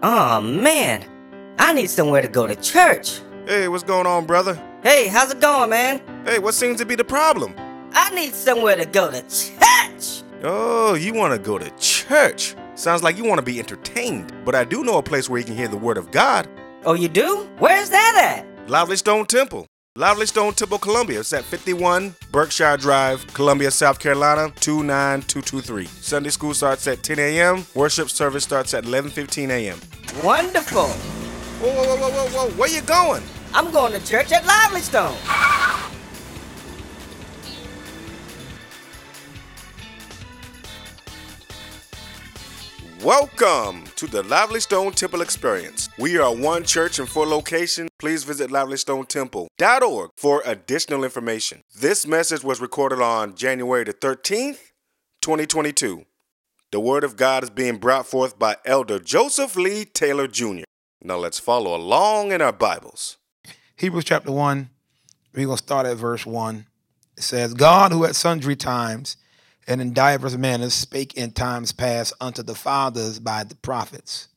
[0.00, 1.04] Oh man,
[1.58, 3.20] I need somewhere to go to church.
[3.46, 4.54] Hey, what's going on, brother?
[4.84, 6.00] Hey, how's it going, man?
[6.24, 7.54] Hey, what seems to be the problem?
[7.92, 10.22] I need somewhere to go to church.
[10.44, 12.54] Oh, you want to go to church?
[12.76, 15.44] Sounds like you want to be entertained, but I do know a place where you
[15.44, 16.48] can hear the word of God.
[16.84, 17.50] Oh, you do?
[17.58, 18.70] Where's that at?
[18.70, 19.66] Lively Stone Temple.
[19.98, 21.18] Lively Stone Temple, Columbia.
[21.18, 25.86] It's at 51 Berkshire Drive, Columbia, South Carolina, 29223.
[25.86, 27.66] Sunday school starts at 10 a.m.
[27.74, 29.80] Worship service starts at 11:15 a.m.
[30.22, 30.86] Wonderful.
[30.86, 32.50] Whoa, whoa, whoa, whoa, whoa, whoa!
[32.56, 33.24] Where you going?
[33.52, 35.16] I'm going to church at Lively Stone.
[43.02, 45.88] Welcome to the Lively Stone Temple Experience.
[45.98, 47.90] We are one church in four locations.
[47.98, 51.62] Please visit livelystonetemple.org for additional information.
[51.76, 54.70] This message was recorded on January the 13th,
[55.20, 56.04] 2022.
[56.70, 60.62] The Word of God is being brought forth by Elder Joseph Lee Taylor Jr.
[61.02, 63.16] Now let's follow along in our Bibles.
[63.74, 64.70] Hebrews chapter 1,
[65.34, 66.66] we're going to start at verse 1.
[67.16, 69.16] It says, God, who at sundry times
[69.68, 74.28] and in divers manners spake in times past unto the fathers by the prophets,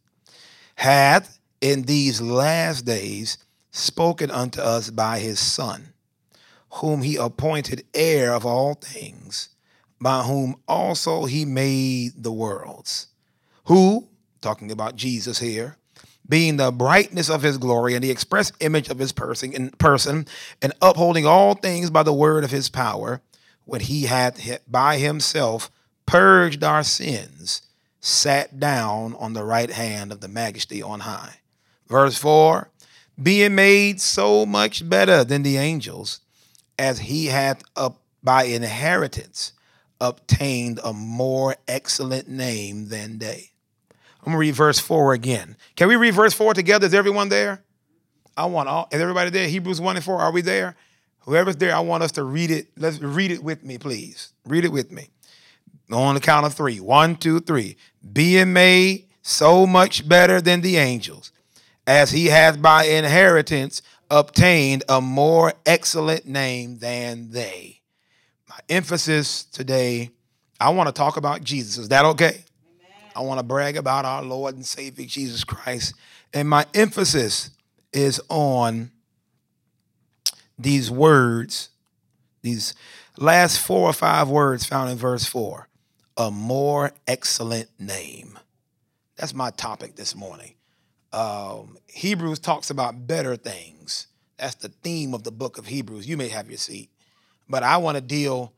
[0.75, 3.37] hath in these last days
[3.71, 5.93] spoken unto us by his Son,
[6.73, 9.49] whom he appointed heir of all things,
[10.02, 13.07] by whom also he made the worlds,
[13.65, 14.09] who,
[14.41, 15.77] talking about Jesus here,
[16.27, 20.25] being the brightness of his glory and the express image of his person person,
[20.61, 23.21] and upholding all things by the word of his power,
[23.66, 25.72] when he hath by himself
[26.06, 27.62] purged our sins,
[28.00, 31.36] sat down on the right hand of the majesty on high.
[31.88, 32.70] Verse 4
[33.22, 36.22] Being made so much better than the angels,
[36.78, 39.54] as he hath up by inheritance
[40.00, 43.52] obtained a more excellent name than they.
[44.22, 45.56] I'm gonna read verse 4 again.
[45.76, 46.86] Can we read verse 4 together?
[46.88, 47.64] Is everyone there?
[48.36, 49.48] I want all is everybody there?
[49.48, 50.20] Hebrews 1 and 4.
[50.20, 50.76] Are we there?
[51.22, 52.67] Whoever's there, I want us to read it.
[52.77, 54.33] Let's read it with me, please.
[54.45, 55.09] Read it with me.
[55.92, 56.80] On the count of three.
[56.80, 57.77] One, two, three.
[58.14, 61.32] Being made so much better than the angels,
[61.86, 67.82] as he hath by inheritance obtained a more excellent name than they.
[68.49, 70.09] My emphasis today,
[70.59, 71.77] I want to talk about Jesus.
[71.77, 72.43] Is that okay?
[73.15, 75.93] I want to brag about our Lord and Savior Jesus Christ.
[76.33, 77.52] And my emphasis
[77.93, 78.92] is on
[80.64, 81.70] these words,
[82.42, 82.73] these
[83.17, 85.67] last four or five words found in verse four
[86.17, 88.38] a more excellent name.
[89.16, 90.55] That's my topic this morning.
[91.14, 94.08] Um, Hebrews talks about better things.
[94.38, 96.08] That's the theme of the book of Hebrews.
[96.08, 96.89] You may have your seat,
[97.48, 98.54] but I want to deal,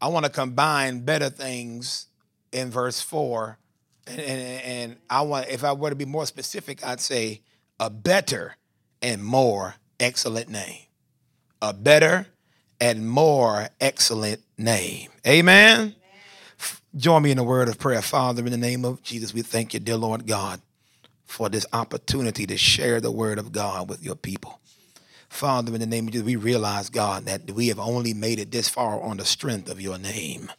[0.00, 2.06] I want to combine better things
[2.52, 3.58] in verse four.
[4.06, 7.42] And, and, and I want, if I were to be more specific, I'd say
[7.80, 8.56] a better
[9.02, 10.87] and more excellent name
[11.60, 12.26] a better
[12.80, 15.10] and more excellent name.
[15.26, 15.78] Amen?
[15.80, 15.94] Amen.
[16.96, 18.02] Join me in a word of prayer.
[18.02, 20.60] Father, in the name of Jesus, we thank you, dear Lord God,
[21.24, 24.60] for this opportunity to share the word of God with your people.
[25.28, 28.50] Father, in the name of Jesus, we realize, God, that we have only made it
[28.50, 30.50] this far on the strength of your name.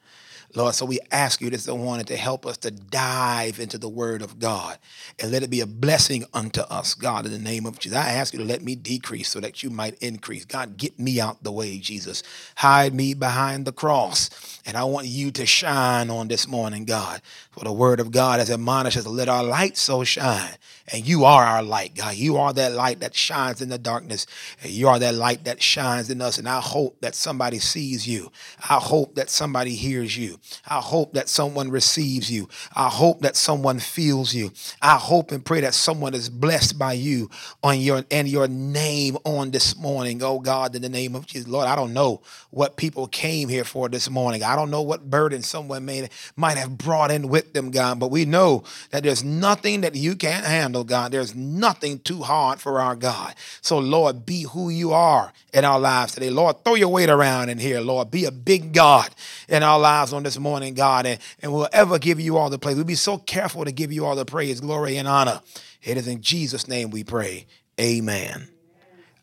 [0.56, 4.24] Lord, so we ask you this morning to help us to dive into the word
[4.24, 4.80] of God
[5.20, 7.98] and let it be a blessing unto us, God, in the name of Jesus.
[8.00, 10.46] I ask you to let me decrease so that you might increase.
[10.46, 12.24] God, get me out the way, Jesus.
[12.56, 14.60] Hide me behind the cross.
[14.66, 17.22] And I want you to shine on this morning, God.
[17.52, 20.56] For the word of God has admonished us to let our light so shine.
[20.92, 22.16] And you are our light, God.
[22.16, 24.26] You are that light that shines in the darkness.
[24.62, 26.38] And you are that light that shines in us.
[26.38, 28.32] And I hope that somebody sees you.
[28.70, 30.40] I hope that somebody hears you.
[30.68, 32.50] I hope that someone receives you.
[32.76, 34.52] I hope that someone feels you.
[34.82, 37.30] I hope and pray that someone is blessed by you
[37.64, 40.24] on your and your name on this morning.
[40.24, 41.48] Oh God, in the name of Jesus.
[41.48, 44.44] Lord, I don't know what people came here for this morning.
[44.44, 48.12] I don't know what burden someone may might have brought in with them, God, but
[48.12, 51.12] we know that there's nothing that you can't handle, God.
[51.12, 53.36] There's nothing too hard for our God.
[53.62, 56.30] So, Lord, be who you are in our lives today.
[56.30, 58.12] Lord, throw your weight around in here, Lord.
[58.12, 59.10] Be a big God
[59.48, 62.60] in our lives on this morning, God, and, and we'll ever give you all the
[62.60, 62.76] praise.
[62.76, 65.42] We'll be so careful to give you all the praise, glory, and honor.
[65.84, 67.48] It is in Jesus' name we pray.
[67.80, 68.50] Amen.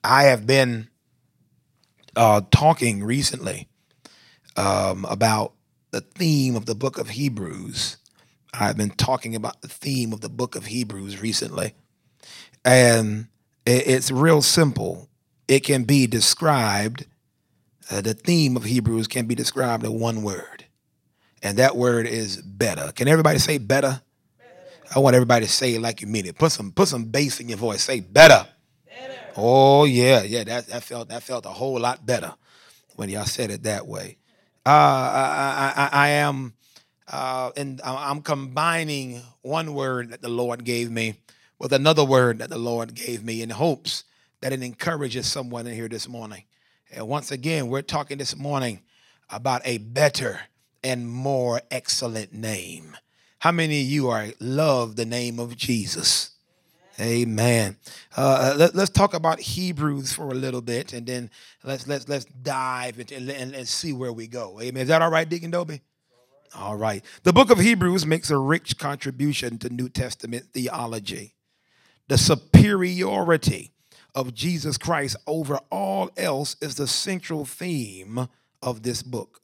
[0.02, 0.88] I have been
[2.14, 3.68] uh, talking recently
[4.56, 5.52] um, about
[5.90, 7.98] the theme of the book of Hebrews.
[8.58, 11.74] I've been talking about the theme of the book of Hebrews recently.
[12.64, 13.28] And
[13.64, 15.08] it's real simple.
[15.48, 17.06] It can be described,
[17.90, 20.66] uh, the theme of Hebrews can be described in one word
[21.42, 22.92] and that word is better.
[22.92, 24.00] Can everybody say better?
[24.38, 24.92] better?
[24.94, 26.36] I want everybody to say it like you mean it.
[26.36, 27.84] Put some put some bass in your voice.
[27.84, 28.46] Say better.
[28.86, 29.14] better.
[29.36, 30.44] Oh yeah, yeah.
[30.44, 32.34] That that felt that felt a whole lot better
[32.96, 34.18] when y'all said it that way.
[34.64, 36.54] Uh, I, I, I am,
[37.08, 41.14] uh, and I'm combining one word that the Lord gave me
[41.58, 44.04] with another word that the Lord gave me in hopes
[44.40, 46.44] that it encourages someone in here this morning.
[46.92, 48.80] And once again, we're talking this morning
[49.30, 50.40] about a better
[50.84, 52.96] and more excellent name.
[53.38, 56.30] How many of you are love the name of Jesus?
[56.98, 57.76] Amen.
[58.16, 61.30] Uh, let, us talk about Hebrews for a little bit, and then
[61.62, 64.58] let's let's let's dive and, and, and see where we go.
[64.62, 64.82] Amen.
[64.82, 65.82] Is that all right, Deacon Dobie?
[66.54, 67.04] All right.
[67.22, 71.34] The book of Hebrews makes a rich contribution to New Testament theology.
[72.08, 73.72] The superiority
[74.14, 78.28] of Jesus Christ over all else is the central theme
[78.62, 79.40] of this book.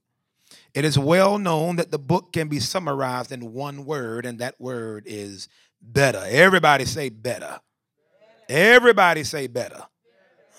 [0.74, 4.60] It is well known that the book can be summarized in one word, and that
[4.60, 5.48] word is
[5.82, 6.24] better.
[6.26, 7.60] Everybody say better.
[8.48, 9.84] Everybody say better.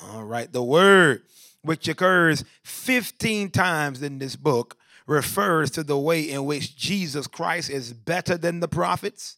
[0.04, 0.52] All right.
[0.52, 1.24] The word
[1.64, 4.76] which occurs 15 times in this book
[5.08, 9.38] refers to the way in which Jesus Christ is better than the prophets.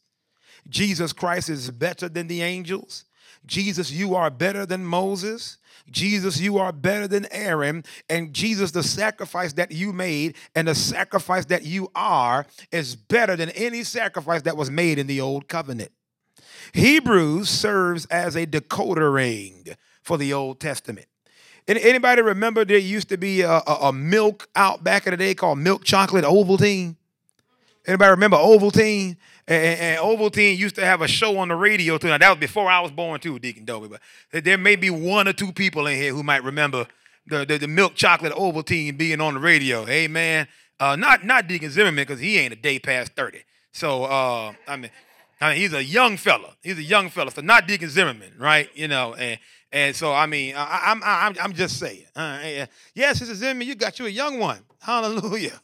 [0.68, 3.06] Jesus Christ is better than the angels.
[3.46, 5.58] Jesus, you are better than Moses.
[5.90, 7.84] Jesus, you are better than Aaron.
[8.10, 13.36] And Jesus, the sacrifice that you made and the sacrifice that you are is better
[13.36, 15.92] than any sacrifice that was made in the old covenant.
[16.74, 21.08] Hebrews serves as a decoder ring for the Old Testament.
[21.68, 25.34] Anybody remember there used to be a, a, a milk out back in the day
[25.34, 26.96] called milk chocolate Ovaltine?
[27.88, 29.18] Anybody remember Ovaltine?
[29.48, 32.08] And, and, Ovaltine used to have a show on the radio too.
[32.08, 33.96] Now that was before I was born too, Deacon Dobie.
[34.32, 36.88] But there may be one or two people in here who might remember
[37.28, 39.88] the, the, the milk chocolate Ovaltine being on the radio.
[39.88, 40.48] Amen.
[40.80, 43.44] Uh, not not Deacon Zimmerman because he ain't a day past thirty.
[43.72, 44.92] So uh, I mean,
[45.40, 46.56] I mean he's a young fella.
[46.62, 47.32] He's a young fella.
[47.32, 48.70] So not Deacon Zimmerman, right?
[48.74, 49.40] You know, and
[49.76, 52.06] and so I mean I, am I'm, I'm I'm just saying.
[52.16, 54.60] Uh, yes, Sister Zimmerman, you got you a young one.
[54.80, 55.60] Hallelujah.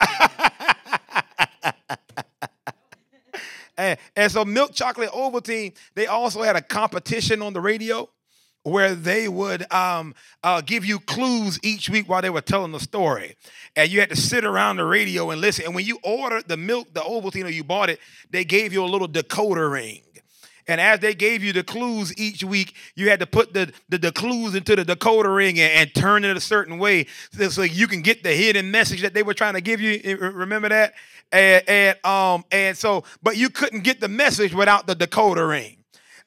[3.78, 8.08] and, and so Milk Chocolate Ovaltine, they also had a competition on the radio
[8.64, 12.80] where they would um, uh, give you clues each week while they were telling the
[12.80, 13.36] story.
[13.76, 15.64] And you had to sit around the radio and listen.
[15.64, 18.00] And when you ordered the milk, the Ovaltine, or you bought it,
[18.30, 20.02] they gave you a little decoder ring.
[20.68, 23.96] And as they gave you the clues each week, you had to put the, the,
[23.96, 27.62] the clues into the decoder ring and, and, turn it a certain way so, so
[27.62, 30.16] you can get the hidden message that they were trying to give you.
[30.18, 30.92] Remember that?
[31.32, 35.78] And, and um and so, but you couldn't get the message without the decoder ring.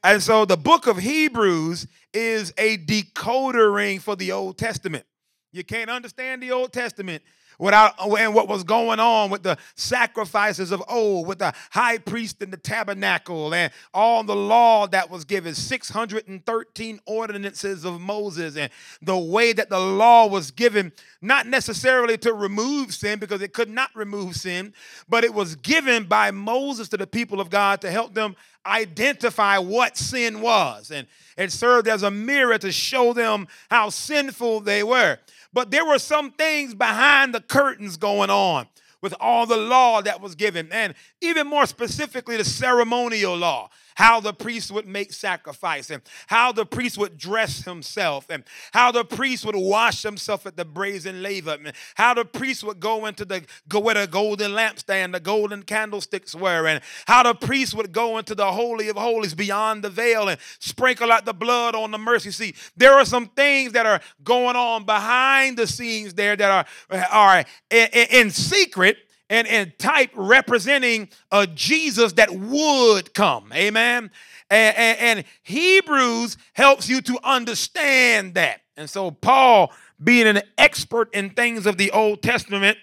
[0.04, 5.06] And so the book of Hebrews is a decoder ring for the Old Testament.
[5.52, 7.24] You can't understand the Old Testament
[7.60, 12.42] without and what was going on with the sacrifices of old, with the high priest
[12.42, 18.72] and the tabernacle, and all the law that was given, 613 ordinances of Moses, and
[19.02, 23.70] the way that the law was given, not necessarily to remove sin, because it could
[23.70, 24.74] not remove sin,
[25.08, 29.58] but it was given by Moses to the people of God to help them identify
[29.58, 30.92] what sin was.
[30.92, 31.08] And
[31.38, 35.20] it served as a mirror to show them how sinful they were.
[35.54, 38.68] But there were some things behind the curtains going on
[39.02, 43.70] with all the law that was given, and even more specifically, the ceremonial law
[44.02, 48.92] how the priest would make sacrifice and how the priest would dress himself and how
[48.92, 53.06] the priest would wash himself at the brazen laver and how the priest would go
[53.06, 57.76] into the go where the golden lampstand the golden candlesticks were and how the priest
[57.76, 61.76] would go into the holy of holies beyond the veil and sprinkle out the blood
[61.76, 62.56] on the mercy seat.
[62.76, 67.46] There are some things that are going on behind the scenes there that are are
[67.70, 68.98] in, in secret
[69.32, 73.52] and, and type representing a Jesus that would come.
[73.54, 74.12] Amen.
[74.50, 78.62] And, and, and Hebrews helps you to understand that.
[78.76, 79.72] And so, Paul,
[80.04, 82.78] being an expert in things of the Old Testament,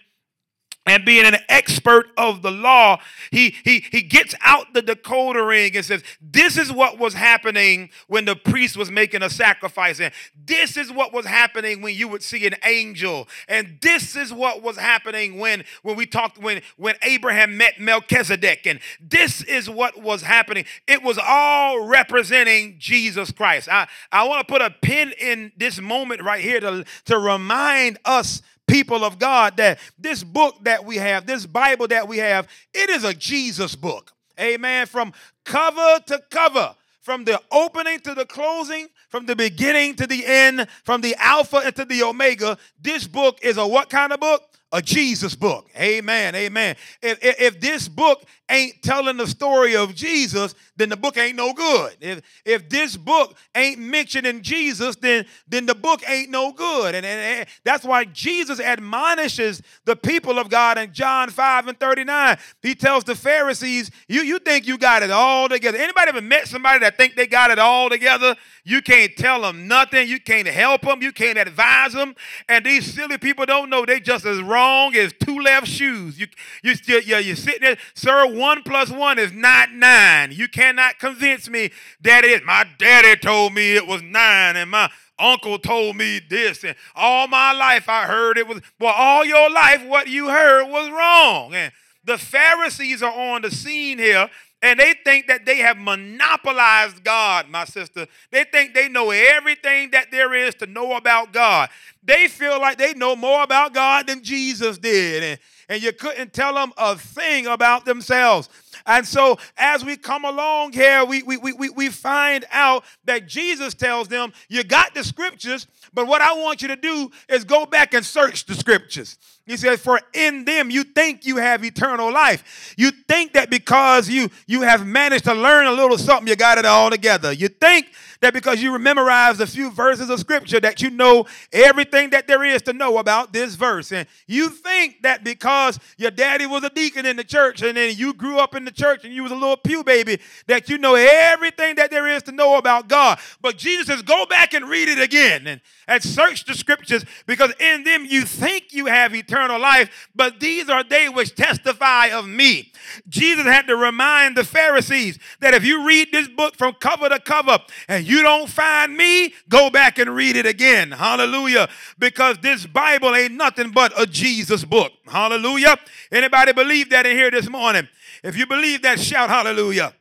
[0.90, 2.98] and being an expert of the law,
[3.30, 7.90] he, he, he gets out the decoder ring and says, This is what was happening
[8.06, 10.00] when the priest was making a sacrifice.
[10.00, 10.12] And
[10.44, 13.28] this is what was happening when you would see an angel.
[13.48, 18.66] And this is what was happening when, when we talked, when, when Abraham met Melchizedek.
[18.66, 20.64] And this is what was happening.
[20.86, 23.68] It was all representing Jesus Christ.
[23.68, 27.98] I, I want to put a pin in this moment right here to, to remind
[28.04, 32.46] us people of God, that this book that we have, this Bible that we have,
[32.72, 34.12] it is a Jesus book.
[34.38, 34.86] Amen.
[34.86, 35.12] From
[35.44, 40.68] cover to cover, from the opening to the closing, from the beginning to the end,
[40.84, 44.42] from the Alpha into the Omega, this book is a what kind of book?
[44.72, 45.70] a Jesus book.
[45.78, 46.34] Amen.
[46.34, 46.76] Amen.
[47.02, 51.36] If, if, if, this book ain't telling the story of Jesus, then the book ain't
[51.36, 51.96] no good.
[52.00, 56.94] If, if this book ain't mentioning Jesus, then, then the book ain't no good.
[56.94, 61.78] And, and, and that's why Jesus admonishes the people of God in John 5 and
[61.80, 62.38] 39.
[62.62, 65.78] He tells the Pharisees, you, you think you got it all together.
[65.78, 68.36] Anybody ever met somebody that think they got it all together?
[68.64, 70.08] You can't tell them nothing.
[70.08, 71.02] You can't help them.
[71.02, 72.14] You can't advise them.
[72.48, 76.20] And these silly people don't know they just as wrong as two left shoes.
[76.20, 76.28] You,
[76.62, 80.32] you, you, you're sitting there, sir, one plus one is not nine.
[80.32, 81.70] You cannot convince me
[82.02, 82.44] that it.
[82.44, 87.26] My daddy told me it was nine, and my uncle told me this, and all
[87.26, 91.54] my life I heard it was, well, all your life what you heard was wrong.
[91.54, 91.72] And
[92.04, 94.28] the Pharisees are on the scene here
[94.60, 98.06] and they think that they have monopolized God, my sister.
[98.32, 101.68] They think they know everything that there is to know about God.
[102.02, 105.22] They feel like they know more about God than Jesus did.
[105.22, 108.48] And, and you couldn't tell them a thing about themselves.
[108.88, 113.74] And so as we come along here, we, we, we, we find out that Jesus
[113.74, 117.66] tells them, You got the scriptures, but what I want you to do is go
[117.66, 119.18] back and search the scriptures.
[119.46, 122.74] He says, For in them you think you have eternal life.
[122.78, 126.56] You think that because you, you have managed to learn a little something, you got
[126.56, 127.30] it all together.
[127.30, 132.10] You think that because you memorize a few verses of scripture that you know everything
[132.10, 133.92] that there is to know about this verse.
[133.92, 137.96] And you think that because your daddy was a deacon in the church and then
[137.96, 140.78] you grew up in the church and you was a little pew baby that you
[140.78, 143.18] know everything that there is to know about God.
[143.40, 147.52] But Jesus says, go back and read it again and, and search the scriptures because
[147.60, 152.26] in them you think you have eternal life, but these are they which testify of
[152.26, 152.72] me.
[153.08, 157.20] Jesus had to remind the Pharisees that if you read this book from cover to
[157.20, 160.90] cover and you don't find me, go back and read it again.
[160.90, 161.68] Hallelujah.
[161.98, 164.92] Because this Bible ain't nothing but a Jesus book.
[165.06, 165.76] Hallelujah.
[166.10, 167.88] Anybody believe that in here this morning?
[168.22, 169.92] If you believe that, shout hallelujah.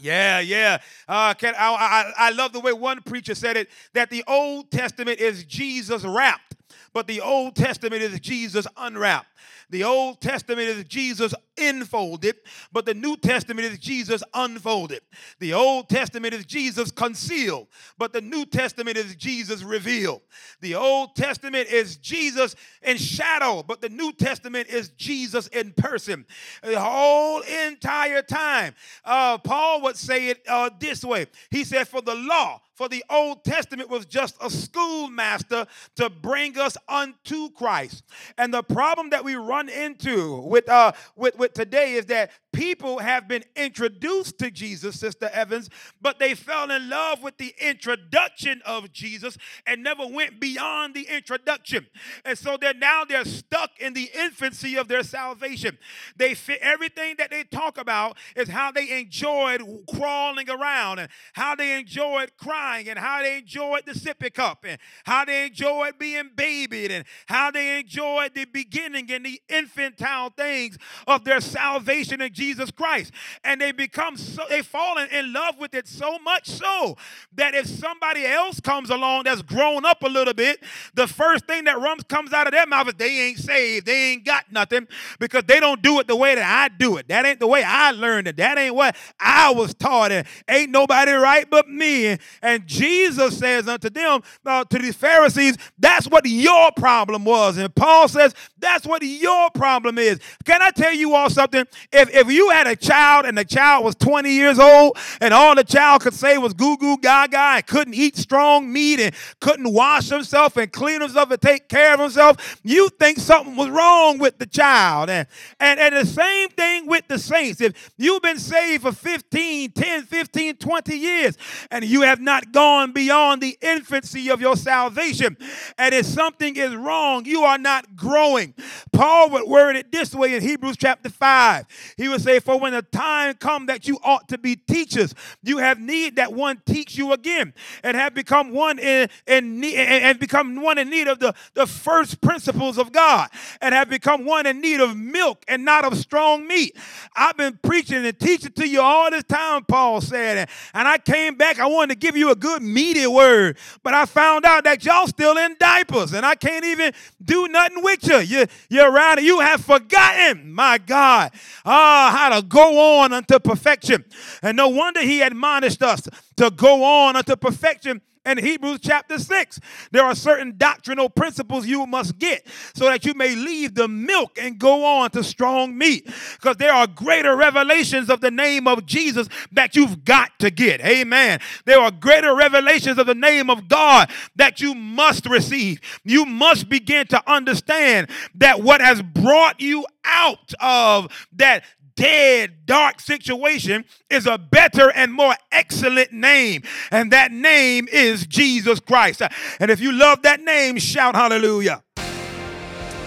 [0.00, 0.78] Yeah, yeah.
[1.08, 1.74] Uh, can, I,
[2.18, 6.04] I, I love the way one preacher said it that the Old Testament is Jesus
[6.04, 6.54] wrapped,
[6.92, 9.26] but the Old Testament is Jesus unwrapped.
[9.70, 12.36] The Old Testament is Jesus enfolded,
[12.72, 15.00] but the New Testament is Jesus unfolded.
[15.40, 20.22] The Old Testament is Jesus concealed, but the New Testament is Jesus revealed.
[20.60, 26.24] The Old Testament is Jesus in shadow, but the New Testament is Jesus in person.
[26.62, 32.00] The whole entire time, uh, Paul would say it uh, this way He said, For
[32.00, 35.66] the law, for the Old Testament was just a schoolmaster
[35.96, 38.04] to bring us unto Christ.
[38.38, 42.98] And the problem that we run into with uh with, with today is that people
[42.98, 45.68] have been introduced to Jesus, Sister Evans,
[46.00, 49.36] but they fell in love with the introduction of Jesus
[49.66, 51.86] and never went beyond the introduction.
[52.24, 55.78] And so they're now they're stuck in the infancy of their salvation.
[56.16, 59.62] They fit everything that they talk about is how they enjoyed
[59.94, 64.78] crawling around and how they enjoyed crying and how they enjoyed the sippy cup and
[65.04, 70.78] how they enjoyed being babied and how they enjoyed the beginning and the infantile things
[71.06, 73.12] of their salvation in Jesus Christ.
[73.44, 76.96] And they become so, they fall in love with it so much so
[77.34, 80.62] that if somebody else comes along that's grown up a little bit,
[80.94, 84.12] the first thing that runs comes out of their mouth is they ain't saved, they
[84.12, 84.86] ain't got nothing
[85.18, 87.08] because they don't do it the way that I do it.
[87.08, 88.36] That ain't the way I learned it.
[88.36, 90.12] That ain't what I was taught.
[90.12, 92.16] And ain't nobody right but me.
[92.40, 97.58] And Jesus says unto them, uh, to the Pharisees, that's what your problem was.
[97.58, 100.20] And Paul says, that's what your problem is.
[100.44, 101.64] Can I tell you all something?
[101.92, 105.54] If, if you had a child and the child was 20 years old and all
[105.54, 109.72] the child could say was goo goo gaga and couldn't eat strong meat and couldn't
[109.72, 114.18] wash himself and clean himself and take care of himself, you think something was wrong
[114.18, 115.10] with the child.
[115.10, 115.26] And,
[115.60, 117.60] and, and the same thing with the saints.
[117.60, 121.38] If you've been saved for 15, 10, 15, 20 years
[121.70, 125.36] and you have not gone beyond the infancy of your salvation,
[125.76, 128.54] and if something is wrong, you are not growing.
[128.92, 131.66] Paul would word it this way in Hebrews chapter 5.
[131.96, 135.78] He say, For when the time come that you ought to be teachers, you have
[135.78, 140.60] need that one teach you again, and have become one in, in need, and become
[140.62, 143.28] one in need of the, the first principles of God,
[143.60, 146.76] and have become one in need of milk and not of strong meat.
[147.14, 150.98] I've been preaching and teaching to you all this time, Paul said, and, and I
[150.98, 151.58] came back.
[151.58, 155.06] I wanted to give you a good meaty word, but I found out that y'all
[155.06, 158.18] still in diapers, and I can't even do nothing with you.
[158.18, 161.32] you you're around, you have forgotten, my God,
[161.64, 164.04] ah, how to go on unto perfection.
[164.42, 169.60] And no wonder he admonished us to go on unto perfection in Hebrews chapter 6.
[169.90, 174.38] There are certain doctrinal principles you must get so that you may leave the milk
[174.40, 176.08] and go on to strong meat.
[176.34, 180.80] Because there are greater revelations of the name of Jesus that you've got to get.
[180.80, 181.40] Amen.
[181.64, 185.80] There are greater revelations of the name of God that you must receive.
[186.04, 191.64] You must begin to understand that what has brought you out of that
[191.98, 196.62] dead, dark situation is a better and more excellent name.
[196.90, 199.20] And that name is Jesus Christ.
[199.58, 201.82] And if you love that name, shout hallelujah.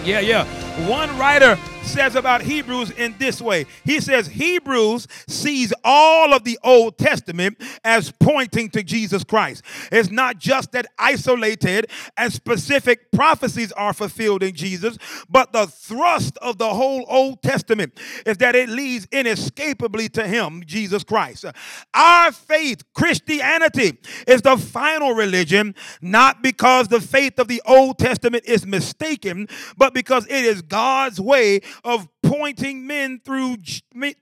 [0.04, 0.44] Yeah, yeah.
[0.86, 3.66] One writer says about Hebrews in this way.
[3.84, 9.62] He says Hebrews sees all of the Old Testament as pointing to Jesus Christ.
[9.90, 14.96] It's not just that isolated and specific prophecies are fulfilled in Jesus,
[15.28, 20.62] but the thrust of the whole Old Testament is that it leads inescapably to Him,
[20.64, 21.44] Jesus Christ.
[21.92, 28.44] Our faith, Christianity, is the final religion, not because the faith of the Old Testament
[28.46, 33.56] is mistaken, but because it is God's way of pointing men through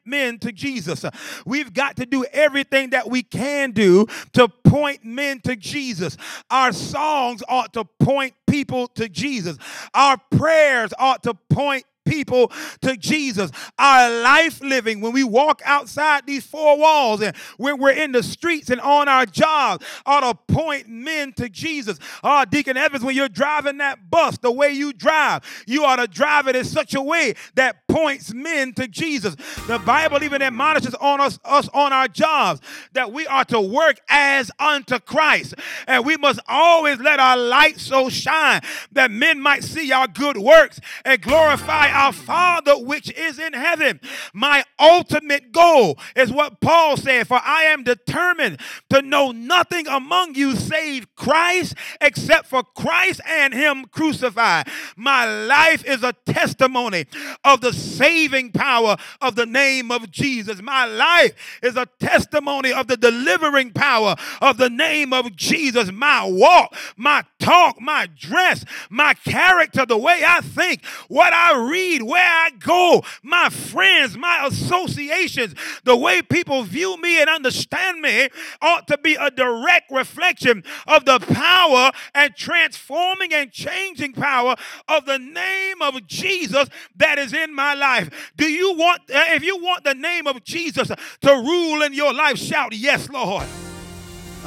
[0.04, 1.04] men to Jesus.
[1.46, 6.16] We've got to do everything that we can do to point men to Jesus.
[6.50, 9.56] Our songs ought to point people to Jesus.
[9.94, 12.50] Our prayers ought to point people
[12.80, 13.50] to Jesus.
[13.78, 18.22] Our life living, when we walk outside these four walls and when we're in the
[18.22, 21.98] streets and on our jobs, ought to point men to Jesus.
[22.24, 26.08] Oh, Deacon Evans, when you're driving that bus, the way you drive, you ought to
[26.08, 29.36] drive it in such a way that points men to Jesus.
[29.66, 32.60] The Bible even admonishes on us, us on our jobs
[32.92, 35.54] that we are to work as unto Christ.
[35.86, 38.62] And we must always let our light so shine
[38.92, 44.00] that men might see our good works and glorify our Father which is in heaven.
[44.32, 50.34] My ultimate goal is what Paul said, for I am determined to know nothing among
[50.34, 54.68] you save Christ except for Christ and him crucified.
[54.96, 57.04] My life is a testimony
[57.44, 60.62] of the saving power of the name of Jesus.
[60.62, 65.92] My life is a testimony of the delivering power of the name of Jesus.
[65.92, 71.89] My walk, my talk, my dress, my character, the way I think, what I read,
[71.98, 78.28] where I go, my friends, my associations, the way people view me and understand me
[78.62, 84.56] ought to be a direct reflection of the power and transforming and changing power
[84.88, 88.32] of the name of Jesus that is in my life.
[88.36, 92.14] Do you want, uh, if you want the name of Jesus to rule in your
[92.14, 93.46] life, shout, Yes, Lord.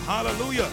[0.06, 0.70] Hallelujah.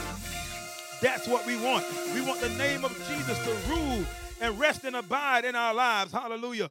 [1.02, 1.84] That's what we want.
[2.14, 4.04] We want the name of Jesus to rule
[4.40, 6.12] and rest and abide in our lives.
[6.12, 6.70] Hallelujah.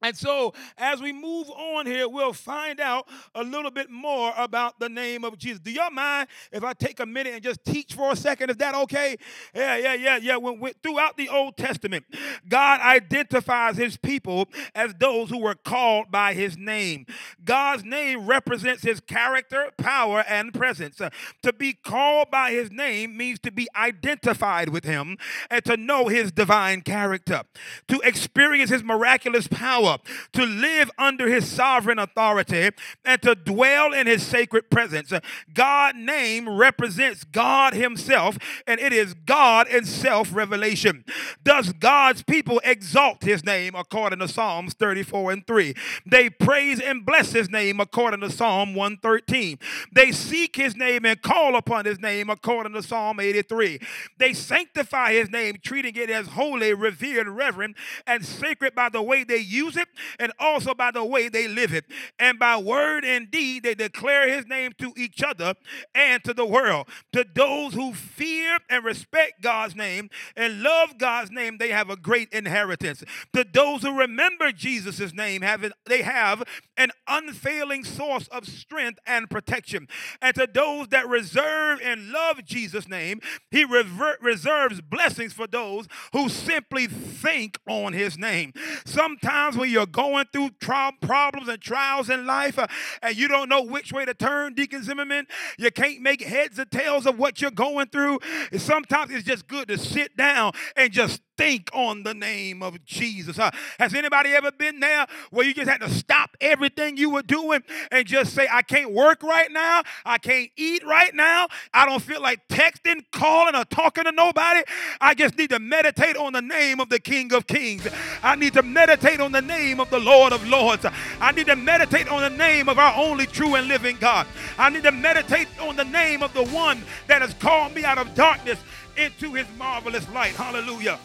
[0.00, 4.78] And so, as we move on here, we'll find out a little bit more about
[4.78, 5.58] the name of Jesus.
[5.58, 8.50] Do y'all mind if I take a minute and just teach for a second?
[8.50, 9.16] Is that okay?
[9.52, 10.36] Yeah, yeah, yeah, yeah.
[10.36, 12.04] When, when, throughout the Old Testament,
[12.48, 17.04] God identifies his people as those who were called by his name.
[17.44, 21.00] God's name represents his character, power, and presence.
[21.00, 21.10] Uh,
[21.42, 25.16] to be called by his name means to be identified with him
[25.50, 27.42] and to know his divine character,
[27.88, 29.87] to experience his miraculous power
[30.32, 32.70] to live under his sovereign authority,
[33.04, 35.12] and to dwell in his sacred presence.
[35.52, 41.04] God name represents God himself, and it is God in self revelation.
[41.42, 45.74] Does God's people exalt his name according to Psalms 34 and 3?
[46.06, 49.58] They praise and bless his name according to Psalm 113.
[49.92, 53.78] They seek his name and call upon his name according to Psalm 83.
[54.18, 59.24] They sanctify his name, treating it as holy, revered, reverent, and sacred by the way
[59.24, 59.88] they use it
[60.18, 61.84] and also by the way they live it.
[62.18, 65.54] And by word and deed, they declare his name to each other
[65.94, 66.88] and to the world.
[67.12, 71.96] To those who fear and respect God's name and love God's name, they have a
[71.96, 73.02] great inheritance.
[73.34, 76.42] To those who remember Jesus' name, have it, they have
[76.76, 79.88] an unfailing source of strength and protection.
[80.20, 85.86] And to those that reserve and love Jesus' name, he rever- reserves blessings for those
[86.12, 88.52] who simply think on his name.
[88.84, 92.66] Sometimes when you're going through problems and trials in life uh,
[93.02, 95.26] and you don't know which way to turn, Deacon Zimmerman,
[95.58, 98.18] you can't make heads or tails of what you're going through.
[98.56, 103.38] Sometimes it's just good to sit down and just think on the name of Jesus.
[103.38, 107.22] Uh, has anybody ever been there where you just had to stop everything you were
[107.22, 109.82] doing and just say, I can't work right now.
[110.04, 111.46] I can't eat right now.
[111.72, 114.62] I don't feel like texting, calling, or talking to nobody.
[115.00, 117.86] I just need to meditate on the name of the King of Kings.
[118.22, 120.84] I need to meditate on the name of the Lord of Lords.
[121.20, 124.26] I need to meditate on the name of our only true and living God.
[124.58, 127.98] I need to meditate on the name of the one that has called me out
[127.98, 128.58] of darkness
[128.96, 130.32] into his marvelous light.
[130.32, 130.98] Hallelujah.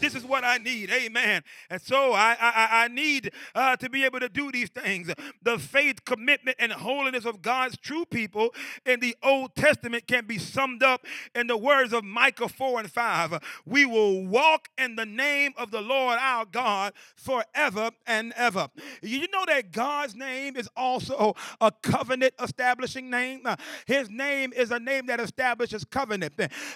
[0.00, 0.90] This is what I need.
[0.90, 1.42] Amen.
[1.70, 5.12] And so I, I, I need uh, to be able to do these things.
[5.42, 8.54] The faith, commitment, and holiness of God's true people
[8.86, 12.90] in the Old Testament can be summed up in the words of Micah 4 and
[12.90, 13.62] 5.
[13.66, 18.68] We will walk in the name of the Lord our God forever and ever.
[19.02, 23.42] You know that God's name is also a covenant establishing name?
[23.86, 26.34] His name is a name that establishes covenant.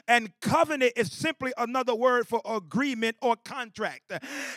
[0.09, 4.13] And covenant is simply another word for agreement agreement or contract.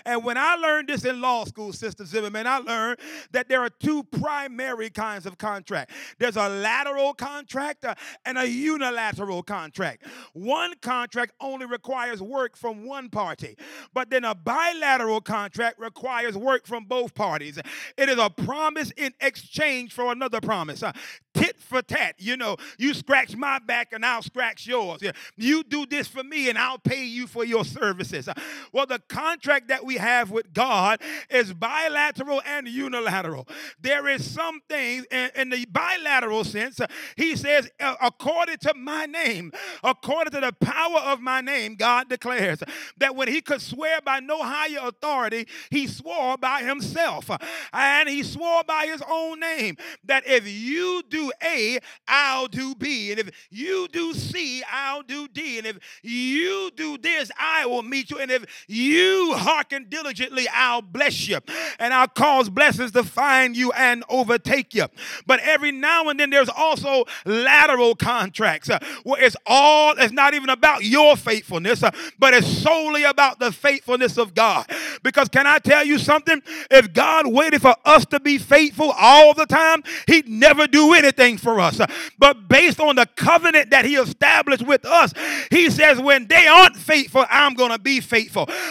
[0.05, 2.99] And when I learned this in law school, Sister Zimmerman, I learned
[3.31, 5.91] that there are two primary kinds of contract.
[6.19, 10.03] There's a lateral contract uh, and a unilateral contract.
[10.33, 13.57] One contract only requires work from one party,
[13.93, 17.59] but then a bilateral contract requires work from both parties.
[17.97, 20.83] It is a promise in exchange for another promise.
[20.83, 20.91] Uh,
[21.33, 22.15] tit for tat.
[22.17, 25.01] You know, you scratch my back and I'll scratch yours.
[25.35, 28.29] You do this for me and I'll pay you for your services.
[28.71, 33.47] Well, the contract that we have with God is bilateral and unilateral.
[33.81, 38.73] There is some things in, in the bilateral sense, uh, he says, uh, according to
[38.75, 39.51] my name,
[39.83, 42.59] according to the power of my name, God declares
[42.97, 47.29] that when he could swear by no higher authority, he swore by himself.
[47.73, 53.11] And he swore by his own name that if you do A, I'll do B.
[53.11, 55.57] And if you do C, I'll do D.
[55.57, 58.19] And if you do this, I will meet you.
[58.19, 61.39] And if you hearken diligently, I'll bless you.
[61.79, 64.85] And I'll cause blessings to find you and overtake you.
[65.25, 70.33] But every now and then there's also lateral contracts uh, where it's all, it's not
[70.33, 74.65] even about your faithfulness, uh, but it's solely about the faithfulness of God.
[75.03, 76.41] Because can I tell you something?
[76.69, 81.05] If God waited for us to be faithful all the time, He'd never do anything
[81.05, 81.79] anything for us.
[82.17, 85.13] But based on the covenant that he established with us,
[85.51, 88.24] he says, when they aren't faithful, I'm going to be faithful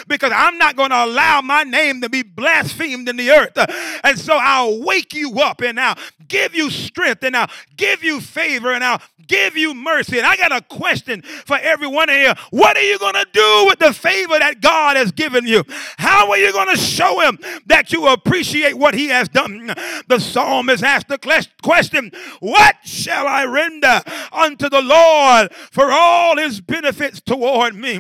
[0.07, 3.57] because I'm not going to allow my name to be blasphemed in the earth.
[4.05, 8.21] And so I'll wake you up and I'll give you strength and I'll give you
[8.21, 10.19] favor and I'll give you mercy.
[10.19, 12.35] And I got a question for everyone here.
[12.51, 15.65] What are you going to do with the favor that God has given you?
[15.99, 19.75] How are you going to show him that you appreciate what he has done?
[20.09, 21.19] The psalmist asked the
[21.63, 27.95] question, What shall I render unto the Lord for all his benefits toward me?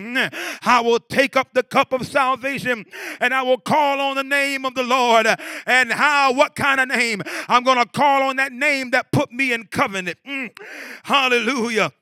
[0.62, 2.85] I will take up the cup of salvation
[3.20, 5.26] and I will call on the name of the Lord.
[5.66, 7.22] And how, what kind of name?
[7.48, 10.18] I'm going to call on that name that put me in covenant.
[10.26, 10.57] Mm.
[11.04, 11.92] Hallelujah.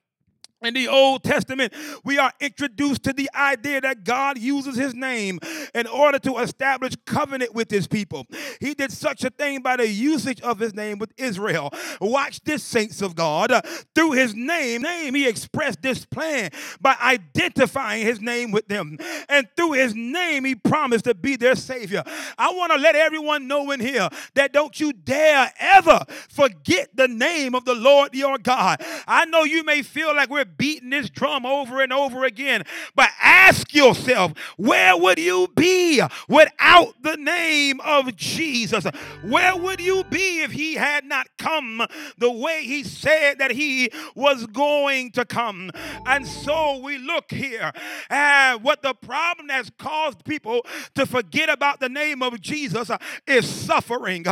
[0.63, 1.73] In the Old Testament,
[2.05, 5.41] we are introduced to the idea that God uses his name
[5.75, 8.27] in order to establish covenant with his people.
[8.61, 11.73] He did such a thing by the usage of his name with Israel.
[12.01, 13.53] Watch this, saints of God.
[13.95, 18.99] through his name, name, he expressed this plan by identifying his name with them.
[19.29, 22.03] And through his name, he promised to be their savior.
[22.39, 27.09] I want to let everyone know in here that don't you dare ever forget the
[27.09, 28.83] name of the Lord your God.
[29.07, 32.65] I know you may feel like we're beating this drum over and over again.
[32.95, 38.85] But ask yourself, where would you be without the name of Jesus?
[39.23, 41.87] Where would you be if he had not come
[42.19, 45.71] the way he said that he was going to come?
[46.07, 47.73] And so we look here
[48.11, 52.91] at what the problem has caused people to forget about the name of Jesus
[53.27, 54.25] is suffering.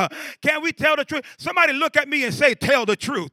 [0.43, 1.25] Can we tell the truth?
[1.39, 3.31] Somebody look at me and say, Tell the truth.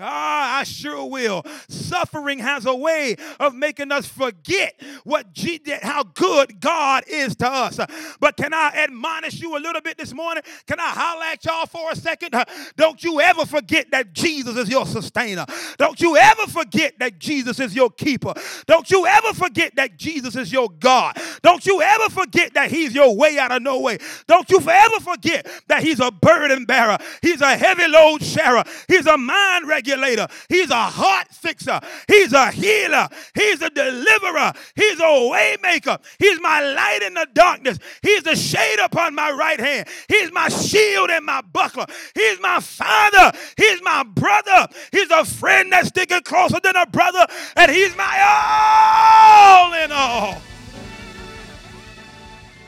[0.00, 1.44] Ah, I sure will.
[1.68, 7.48] Suffering has a way of making us forget what G- how good God is to
[7.48, 7.78] us.
[8.20, 10.42] But can I admonish you a little bit this morning?
[10.66, 12.34] Can I holler at y'all for a second?
[12.76, 15.44] Don't you ever forget that Jesus is your sustainer.
[15.78, 18.32] Don't you ever forget that Jesus is your keeper.
[18.66, 21.16] Don't you ever forget that Jesus is your God.
[21.42, 23.98] Don't you ever forget that He's your way out of no way.
[24.26, 26.98] Don't you ever forget that He's a burden bearer.
[27.22, 28.64] He's a heavy load sharer.
[28.88, 30.26] He's a mind regulator regulator.
[30.48, 31.80] He's a heart fixer.
[32.08, 33.08] He's a healer.
[33.34, 34.52] He's a deliverer.
[34.74, 35.98] He's a waymaker.
[36.18, 37.78] He's my light in the darkness.
[38.02, 39.88] He's the shade upon my right hand.
[40.08, 41.86] He's my shield and my buckler.
[42.14, 43.36] He's my father.
[43.56, 44.68] He's my brother.
[44.92, 47.26] He's a friend that's sticking closer than a brother.
[47.56, 50.49] And he's my all in all.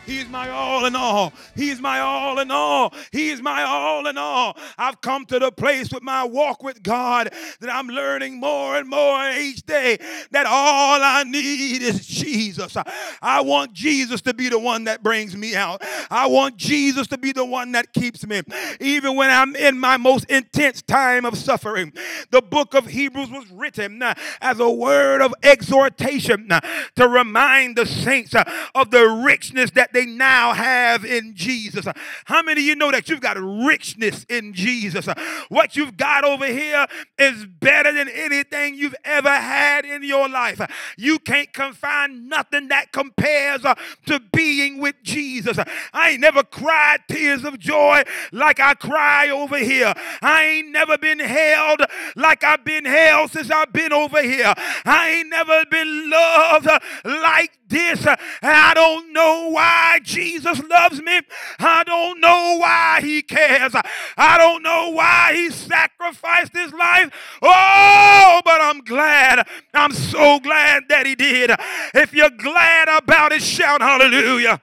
[0.06, 1.32] He's my all in all.
[1.54, 2.92] He's my all in all.
[3.12, 4.56] He's my all in all.
[4.76, 8.88] I've come to the place with my walk with God that I'm learning more and
[8.88, 9.98] more each day
[10.30, 12.76] that all I need is Jesus.
[13.20, 15.82] I want Jesus to be the one that brings me out.
[16.10, 18.42] I want Jesus to be the one that keeps me.
[18.80, 21.92] Even when I'm in my most intense time of suffering,
[22.30, 26.60] the book of Hebrews was written uh, as a word of exhortation uh,
[26.96, 31.86] to remind the saints uh, of the richness they now have in Jesus.
[32.24, 35.06] How many of you know that you've got richness in Jesus?
[35.48, 36.86] What you've got over here
[37.18, 40.60] is better than anything you've ever had in your life.
[40.96, 43.74] You can't confine nothing that compares uh,
[44.06, 45.58] to being with Jesus.
[45.92, 48.02] I ain't never cried tears of joy
[48.32, 49.92] like I cry over here.
[50.20, 51.82] I ain't never been held
[52.16, 54.52] like I've been held since I've been over here.
[54.84, 58.06] I ain't never been loved uh, like this.
[58.42, 61.20] I don't know why Jesus loves me.
[61.58, 63.74] I don't know why he cares.
[64.16, 67.10] I don't know why he sacrificed his life.
[67.42, 69.48] Oh, but I'm glad.
[69.74, 71.50] I'm so glad that he did.
[71.94, 74.60] If you're glad about it, shout hallelujah.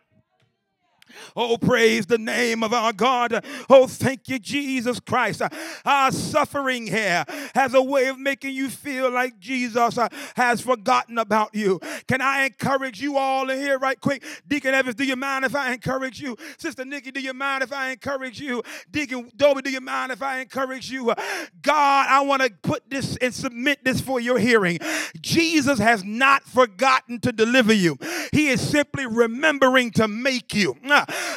[1.36, 3.44] Oh, praise the name of our God.
[3.70, 5.42] Oh, thank you, Jesus Christ.
[5.86, 9.98] Our suffering here has a way of making you feel like Jesus
[10.36, 11.80] has forgotten about you.
[12.08, 14.24] Can I encourage you all in here right quick?
[14.48, 16.38] Deacon Evans, do you mind if I encourage you?
[16.58, 18.63] Sister Nikki, do you mind if I encourage you?
[18.92, 21.13] Deacon Dobie, do you mind if I encourage you?
[21.62, 24.80] God, I want to put this and submit this for your hearing.
[25.22, 27.98] Jesus has not forgotten to deliver you.
[28.32, 30.76] He is simply remembering to make you.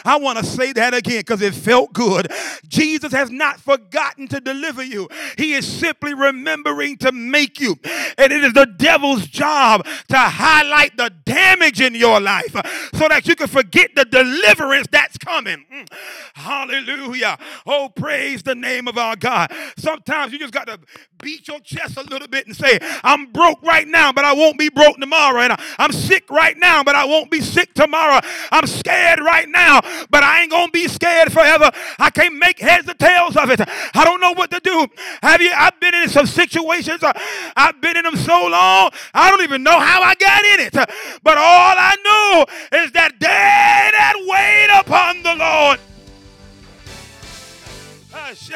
[0.05, 2.31] I want to say that again because it felt good.
[2.69, 7.77] Jesus has not forgotten to deliver you, He is simply remembering to make you.
[8.19, 12.53] And it is the devil's job to highlight the damage in your life
[12.95, 15.65] so that you can forget the deliverance that's coming.
[15.73, 15.89] Mm.
[16.35, 17.39] Hallelujah.
[17.67, 19.53] Oh, praise the name of our God.
[19.77, 20.79] Sometimes you just got to
[21.23, 24.59] beat your chest a little bit and say, I'm broke right now, but I won't
[24.59, 25.41] be broke tomorrow.
[25.41, 28.21] And I'm sick right now, but I won't be sick tomorrow.
[28.51, 29.72] I'm scared right now,
[30.11, 31.71] but I ain't going to be scared forever.
[31.99, 33.61] I can't make heads or tails of it.
[33.61, 34.87] I don't know what to do.
[35.23, 35.53] Have you?
[35.55, 37.03] I've been in some situations.
[37.03, 37.13] Uh,
[37.57, 40.75] I've been in them so long, I don't even know how I got in it.
[41.23, 45.79] But all I know is that they that wait upon the Lord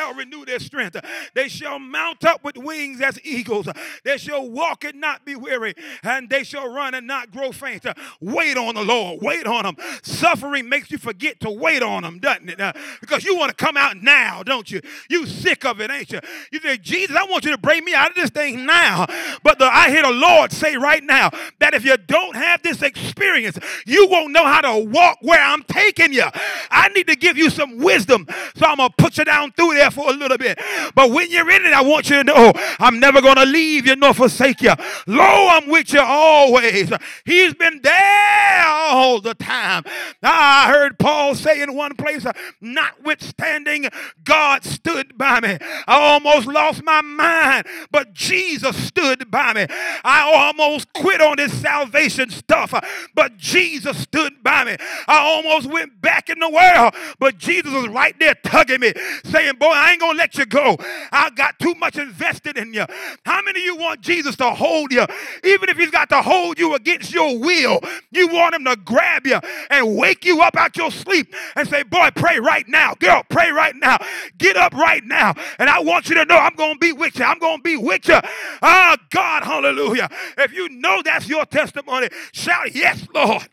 [0.07, 0.97] shall renew their strength.
[1.35, 3.69] They shall mount up with wings as eagles.
[4.05, 7.87] They shall walk and not be weary, and they shall run and not grow faint.
[8.21, 9.21] Wait on the Lord.
[9.23, 9.77] Wait on Him.
[10.03, 12.77] Suffering makes you forget to wait on Him, doesn't it?
[13.01, 14.81] Because you want to come out now, don't you?
[15.11, 16.21] You sick of it, ain't you?
[16.53, 19.07] You say, Jesus, I want you to bring me out of this thing now.
[19.42, 22.83] But the, I hear the Lord say right now that if you don't have this
[22.83, 26.25] experience, you won't know how to walk where I'm taking you.
[26.71, 29.90] I need to give you some wisdom, so I'm gonna put you down through there
[29.96, 30.61] for a little bit.
[30.94, 33.87] But when you're in it, I want you to know I'm never going to leave
[33.87, 34.72] you nor forsake you.
[35.06, 36.92] Lo, I'm with you always.
[37.24, 39.82] He's been there all the time.
[40.22, 42.26] Ah, I heard Paul say in one place,
[42.61, 43.88] notwithstanding,
[44.22, 45.59] God stood by me.
[45.87, 49.66] I almost lost my mind, but Jesus stood by me.
[50.04, 52.74] I almost quit on this salvation stuff,
[53.14, 54.76] but Jesus stood by me.
[55.09, 58.92] I almost went back in the world, but Jesus was right there tugging me,
[59.24, 60.77] saying, Boy, I ain't gonna let you go.
[61.12, 62.85] I got too much invested in you.
[63.25, 65.07] How many of you want Jesus to hold you?
[65.44, 69.27] Even if he's got to hold you against your will, you want him to grab
[69.27, 72.94] you and wake you up out your sleep and say, Boy, pray right now.
[72.94, 73.99] Girl, pray right now.
[74.38, 75.35] Get up right now.
[75.59, 77.25] And I want you to know I'm gonna be with you.
[77.25, 78.20] I'm gonna be with you.
[78.62, 80.09] Ah, oh, God, hallelujah.
[80.38, 83.49] If you know that's your testimony, shout, Yes, Lord.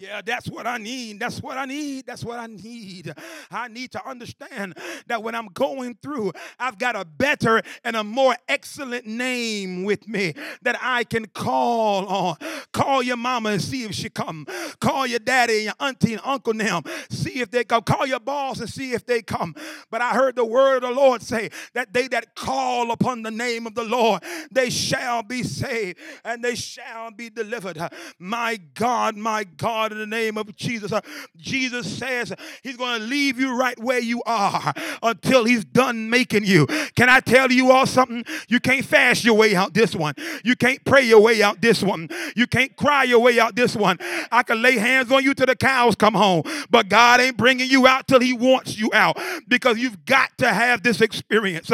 [0.00, 1.20] Yeah, that's what I need.
[1.20, 2.06] That's what I need.
[2.06, 3.12] That's what I need.
[3.50, 8.02] I need to understand that when I'm going through, I've got a better and a
[8.02, 10.32] more excellent name with me
[10.62, 12.36] that I can call on.
[12.72, 14.46] Call your mama and see if she come.
[14.80, 16.80] Call your daddy and your auntie and uncle now.
[17.10, 17.82] See if they come.
[17.82, 19.54] Call your boss and see if they come.
[19.90, 23.30] But I heard the word of the Lord say that they that call upon the
[23.30, 27.78] name of the Lord, they shall be saved and they shall be delivered.
[28.18, 30.92] My God, my God in the name of Jesus.
[30.92, 31.00] Uh,
[31.36, 34.72] Jesus says he's going to leave you right where you are
[35.02, 36.66] until he's done making you.
[36.96, 38.24] Can I tell you all something?
[38.48, 40.14] You can't fast your way out this one.
[40.44, 42.08] You can't pray your way out this one.
[42.36, 43.98] You can't cry your way out this one.
[44.30, 47.68] I can lay hands on you till the cows come home, but God ain't bringing
[47.68, 51.70] you out till he wants you out because you've got to have this experience.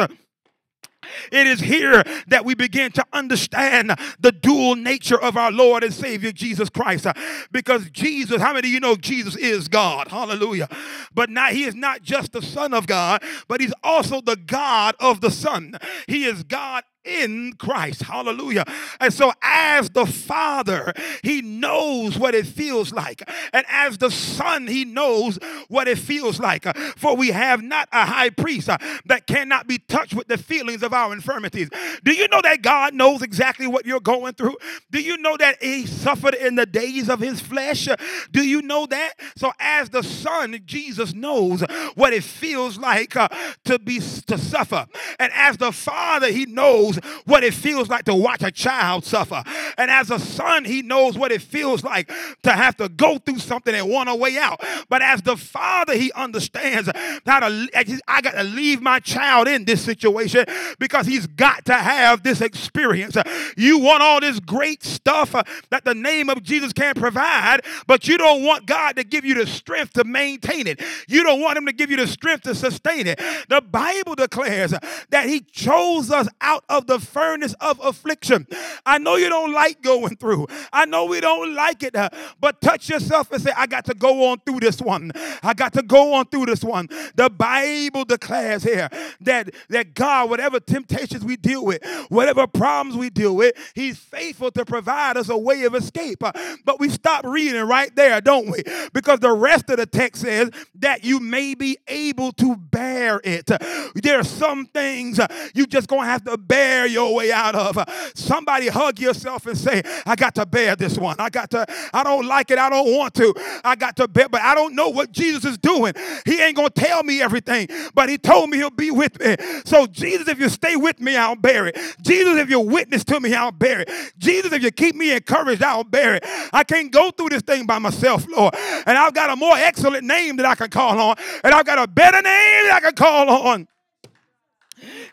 [1.31, 5.93] It is here that we begin to understand the dual nature of our Lord and
[5.93, 7.07] Savior Jesus Christ.
[7.51, 10.09] Because Jesus, how many of you know Jesus is God?
[10.09, 10.67] Hallelujah.
[11.13, 14.95] But now he is not just the Son of God, but he's also the God
[14.99, 15.77] of the Son.
[16.07, 18.03] He is God in Christ.
[18.03, 18.65] Hallelujah.
[18.99, 20.93] And so, as the Father,
[21.23, 23.23] He knows what it feels like.
[23.53, 25.39] And as the Son, He knows
[25.69, 26.65] what it feels like.
[26.97, 30.83] For we have not a high priest uh, that cannot be touched with the feelings
[30.83, 31.69] of our infirmities.
[32.03, 34.57] Do you know that God knows exactly what you're going through?
[34.91, 37.87] Do you know that He suffered in the days of His flesh?
[38.31, 39.13] Do you know that?
[39.37, 41.61] So, as the Son, Jesus knows
[41.95, 43.29] what it feels like uh,
[43.65, 44.85] to be to suffer.
[45.19, 49.43] And as the Father, He knows what it feels like to watch a child suffer.
[49.77, 52.11] And as a son, he knows what it feels like
[52.43, 54.61] to have to go through something and want a way out.
[54.89, 56.89] But as the father, he understands
[57.25, 57.69] how to,
[58.07, 60.45] I got to leave my child in this situation
[60.79, 63.15] because he's got to have this experience.
[63.55, 68.07] You want all this great stuff uh, that the name of Jesus can provide, but
[68.07, 70.81] you don't want God to give you the strength to maintain it.
[71.07, 73.19] You don't want him to give you the strength to sustain it.
[73.49, 74.73] The Bible declares
[75.09, 78.47] that he chose us out of the furnace of affliction.
[78.85, 80.47] I know you don't like going through.
[80.73, 83.93] I know we don't like it, uh, but touch yourself and say, I got to
[83.93, 85.11] go on through this one.
[85.43, 86.87] I got to go on through this one.
[87.15, 88.89] The Bible declares here
[89.21, 94.51] that, that God, whatever temptations we deal with, whatever problems we deal with, He's faithful
[94.51, 96.23] to provide us a way of escape.
[96.23, 96.31] Uh,
[96.65, 98.63] but we stop reading right there, don't we?
[98.93, 103.49] Because the rest of the text says that you may be able to bear it.
[103.95, 107.55] There are some things uh, you just gonna have to bear bear your way out
[107.55, 107.83] of.
[108.13, 111.15] Somebody hug yourself and say, I got to bear this one.
[111.17, 112.59] I got to, I don't like it.
[112.59, 113.33] I don't want to.
[113.63, 115.93] I got to bear, but I don't know what Jesus is doing.
[116.25, 119.35] He ain't going to tell me everything, but he told me he'll be with me.
[119.65, 121.77] So, Jesus, if you stay with me, I'll bear it.
[122.01, 123.89] Jesus, if you witness to me, I'll bear it.
[124.19, 126.23] Jesus, if you keep me encouraged, I'll bear it.
[126.53, 128.53] I can't go through this thing by myself, Lord.
[128.85, 131.79] And I've got a more excellent name that I can call on, and I've got
[131.79, 133.67] a better name that I can call on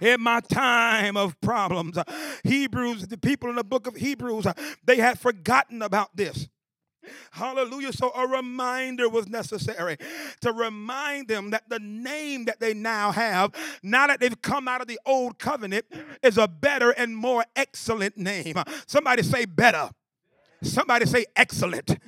[0.01, 1.99] in my time of problems.
[1.99, 2.05] Uh,
[2.45, 6.49] Hebrews, the people in the book of Hebrews, uh, they had forgotten about this.
[7.33, 7.93] Hallelujah.
[7.93, 9.99] So a reminder was necessary
[10.41, 14.81] to remind them that the name that they now have, now that they've come out
[14.81, 15.87] of the old covenant,
[16.23, 18.57] is a better and more excellent name.
[18.87, 19.91] Somebody say better.
[20.63, 21.99] Somebody say excellent.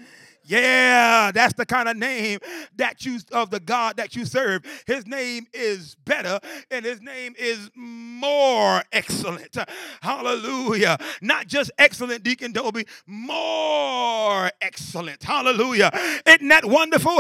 [0.49, 2.39] Yeah, that's the kind of name
[2.77, 4.63] that you of the God that you serve.
[4.87, 6.39] His name is better
[6.71, 9.57] and his name is more excellent.
[10.03, 10.99] Hallelujah.
[11.21, 15.25] Not just excellent, Deacon Dobie, more excellent.
[15.25, 15.91] Hallelujah.
[16.25, 17.17] Isn't that wonderful?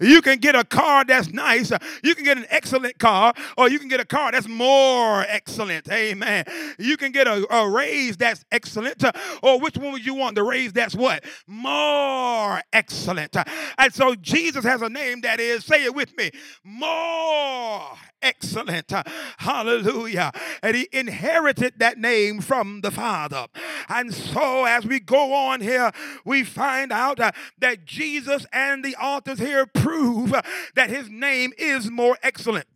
[0.00, 1.70] You can get a car that's nice.
[2.02, 5.90] You can get an excellent car, or you can get a car that's more excellent.
[5.92, 6.44] Amen.
[6.78, 9.04] You can get a, a raise that's excellent,
[9.42, 10.34] or which one would you want?
[10.34, 11.24] The raise that's what?
[11.46, 13.36] More excellent.
[13.78, 16.30] And so Jesus has a name that is, say it with me,
[16.62, 17.90] more
[18.22, 18.92] excellent.
[19.38, 20.32] Hallelujah.
[20.62, 23.46] And he inherited that name from the Father.
[23.88, 25.92] And so as we go on here,
[26.24, 30.34] we find out that Jesus and the authors here prove
[30.74, 32.66] that his name is more excellent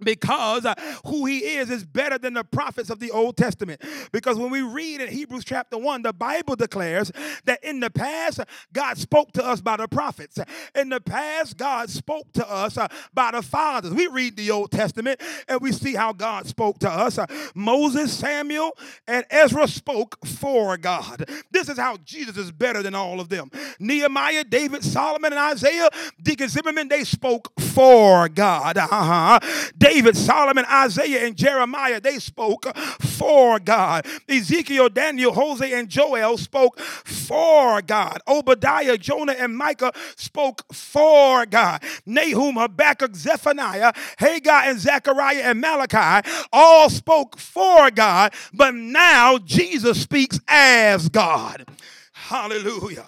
[0.00, 0.74] because uh,
[1.06, 3.82] who he is is better than the prophets of the Old Testament.
[4.12, 7.10] Because when we read in Hebrews chapter 1, the Bible declares
[7.44, 8.40] that in the past,
[8.72, 10.38] God spoke to us by the prophets.
[10.74, 13.92] In the past, God spoke to us uh, by the fathers.
[13.92, 17.18] We read the Old Testament and we see how God spoke to us.
[17.54, 21.24] Moses, Samuel, and Ezra spoke for God.
[21.50, 23.50] This is how Jesus is better than all of them.
[23.78, 25.88] Nehemiah, David, Solomon, and Isaiah,
[26.22, 28.76] Deacon Zimmerman, they spoke for God.
[28.76, 29.38] Uh-huh.
[29.86, 34.04] David, Solomon, Isaiah, and Jeremiah, they spoke for God.
[34.28, 38.20] Ezekiel, Daniel, Hosea, and Joel spoke for God.
[38.26, 41.84] Obadiah, Jonah, and Micah spoke for God.
[42.04, 50.02] Nahum, Habakkuk, Zephaniah, Haggai, and Zechariah, and Malachi all spoke for God, but now Jesus
[50.02, 51.64] speaks as God.
[52.12, 53.06] Hallelujah.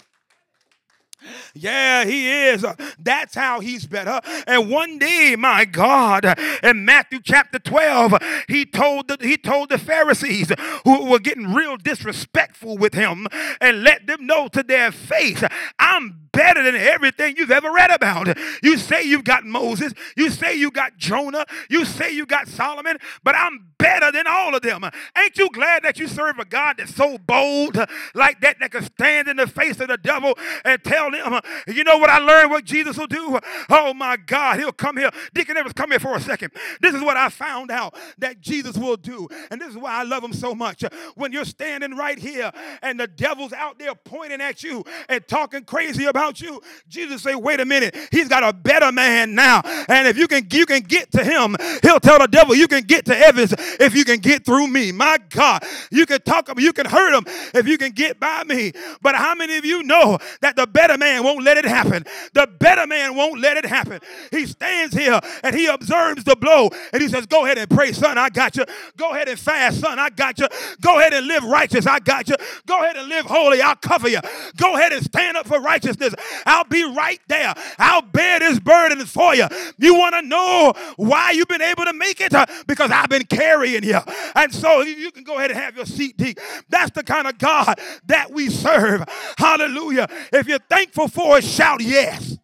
[1.54, 2.64] Yeah, he is.
[2.98, 4.20] That's how he's better.
[4.46, 8.14] And one day, my God, in Matthew chapter 12,
[8.48, 10.52] he told the, he told the Pharisees
[10.84, 13.26] who were getting real disrespectful with him
[13.60, 15.42] and let them know to their face,
[15.78, 18.36] I'm better than everything you've ever read about.
[18.62, 22.98] You say you've got Moses, you say you got Jonah, you say you got Solomon,
[23.22, 24.84] but I'm better than all of them.
[25.16, 27.78] Ain't you glad that you serve a God that's so bold
[28.14, 31.84] like that that can stand in the face of the devil and tell them, you
[31.84, 33.38] know what I learned what Jesus will do?
[33.70, 35.10] Oh my God, he'll come here.
[35.32, 36.52] Deacon Evans, come here for a second.
[36.80, 39.28] This is what I found out that Jesus will do.
[39.50, 40.82] And this is why I love him so much.
[41.14, 42.50] When you're standing right here
[42.82, 47.34] and the devil's out there pointing at you and talking crazy about you, Jesus say,
[47.34, 49.62] wait a minute, he's got a better man now.
[49.88, 52.82] And if you can you can get to him, he'll tell the devil, you can
[52.82, 54.92] get to Evans if you can get through me.
[54.92, 58.44] My God, you can talk him, you can hurt him if you can get by
[58.44, 58.72] me.
[59.00, 62.04] But how many of you know that the better man won't let it happen?
[62.34, 64.00] The better man won't let it happen.
[64.30, 67.92] He stands here and he observes the blow and he says, Go ahead and pray,
[67.92, 68.64] son, I got you.
[68.96, 70.48] Go ahead and fast, son, I got you.
[70.80, 72.36] Go ahead and live righteous, I got you.
[72.66, 74.20] Go ahead and live holy, I'll cover you.
[74.56, 76.07] Go ahead and stand up for righteousness.
[76.46, 77.54] I'll be right there.
[77.78, 79.46] I'll bear this burden for you.
[79.78, 82.32] You want to know why you've been able to make it?
[82.66, 83.98] Because I've been carrying you.
[84.34, 86.38] And so you can go ahead and have your seat, deep.
[86.68, 89.04] That's the kind of God that we serve.
[89.36, 90.08] Hallelujah.
[90.32, 92.36] If you're thankful for it, shout yes.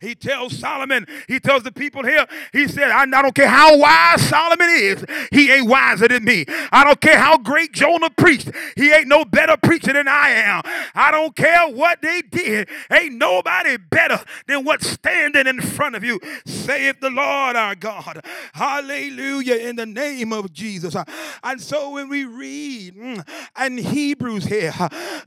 [0.00, 4.22] He tells Solomon, he tells the people here, he said, I, don't care how wise
[4.22, 6.46] Solomon is, he ain't wiser than me.
[6.72, 10.62] I don't care how great Jonah preached, he ain't no better preacher than I am.
[10.94, 16.04] I don't care what they did, ain't nobody better than what's standing in front of
[16.04, 16.20] you.
[16.46, 18.24] Save the Lord our God.
[18.54, 20.96] Hallelujah, in the name of Jesus.
[21.42, 23.28] And so when we read mm,
[23.60, 24.72] in Hebrews here,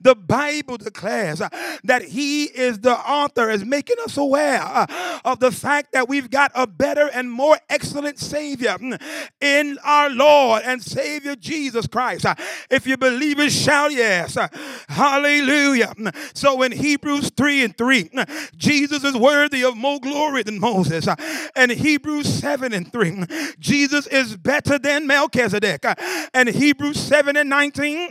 [0.02, 1.40] the Bible declares
[1.84, 6.30] that he is the author, is making us aware uh, of the fact that we've
[6.30, 9.02] got a better and more excellent Savior mm,
[9.42, 12.26] in our Lord and Savior Jesus Christ.
[12.26, 12.36] Uh,
[12.70, 14.38] if you believe it, shout yes.
[14.38, 14.48] Uh,
[14.88, 15.94] hallelujah.
[15.98, 18.10] Mm, so in Hebrews 3 and 3,
[18.56, 21.08] Jesus is worthy of more glory than Moses.
[21.56, 23.24] And Hebrews 7 and 3,
[23.60, 25.86] Jesus is better than Melchizedek.
[26.34, 28.10] And Hebrews 7 and 19,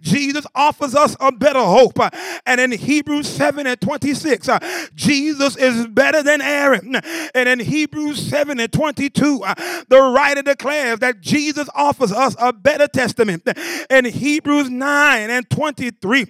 [0.00, 1.98] Jesus offers us a better hope.
[2.46, 4.48] And in Hebrews 7 and 26,
[4.94, 6.96] Jesus Jesus is better than Aaron.
[7.34, 9.54] And in Hebrews 7 and 22, uh,
[9.88, 13.48] the writer declares that Jesus offers us a better testament.
[13.90, 16.24] In Hebrews 9 and 23,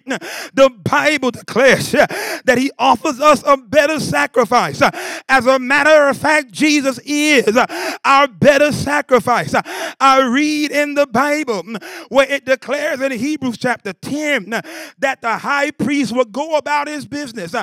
[0.55, 4.83] the Bible declares that he offers us a better sacrifice.
[5.29, 7.59] As a matter of fact, Jesus is
[8.05, 9.55] our better sacrifice.
[10.01, 11.65] I read in the Bible
[12.09, 14.51] where it declares in Hebrews chapter 10
[14.99, 17.55] that the high priest would go about his business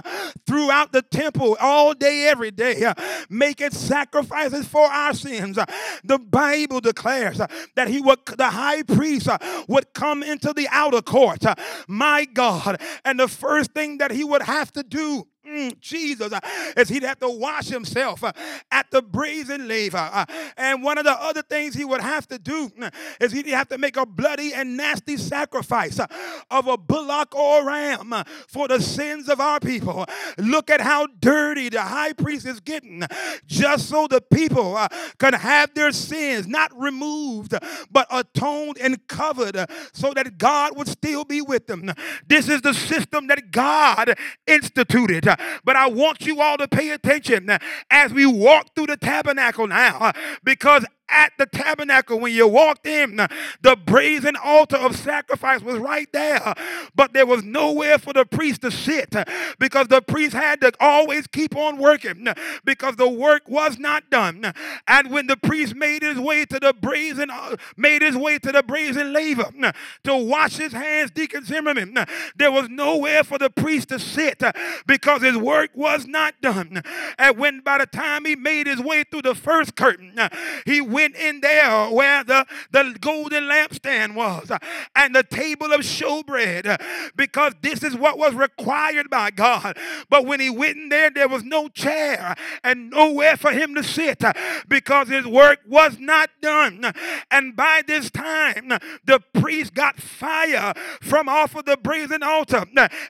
[0.45, 2.93] throughout the temple all day, every day, uh,
[3.29, 5.57] making sacrifices for our sins.
[5.57, 5.65] Uh,
[6.03, 9.29] the Bible declares uh, that he would, the high priest
[9.67, 11.43] would come into the outer court,
[11.87, 15.27] my God, and the first thing that he would have to do
[15.79, 16.39] Jesus, uh,
[16.77, 18.31] is he'd have to wash himself uh,
[18.71, 19.97] at the brazen laver.
[19.97, 20.25] Uh,
[20.57, 22.89] and one of the other things he would have to do uh,
[23.19, 26.07] is he'd have to make a bloody and nasty sacrifice uh,
[26.51, 30.05] of a bullock or a ram uh, for the sins of our people.
[30.37, 33.03] Look at how dirty the high priest is getting,
[33.45, 34.79] just so the people
[35.17, 37.53] can have their sins not removed,
[37.91, 41.91] but atoned and covered so that God would still be with them.
[42.27, 44.15] This is the system that God
[44.47, 45.27] instituted.
[45.63, 47.59] But I want you all to pay attention uh,
[47.89, 50.11] as we walk through the tabernacle now uh,
[50.43, 53.17] because at the tabernacle when you walked in.
[53.61, 56.53] The brazen altar of sacrifice was right there,
[56.95, 59.15] but there was nowhere for the priest to sit
[59.57, 62.27] because the priest had to always keep on working
[62.63, 64.53] because the work was not done.
[64.87, 67.29] And when the priest made his way to the brazen,
[67.77, 69.51] made his way to the brazen laver
[70.03, 71.97] to wash his hands, Deacon Zimmerman,
[72.35, 74.43] there was nowhere for the priest to sit
[74.85, 76.81] because his work was not done.
[77.17, 80.13] And when by the time he made his way through the first curtain,
[80.65, 84.57] he went went in there where the, the golden lampstand was uh,
[84.97, 86.77] and the table of showbread uh,
[87.15, 89.77] because this is what was required by God.
[90.09, 92.35] But when he went in there, there was no chair
[92.65, 94.33] and nowhere for him to sit uh,
[94.67, 96.91] because his work was not done.
[97.31, 98.67] And by this time,
[99.05, 102.65] the priest got fire from off of the brazen altar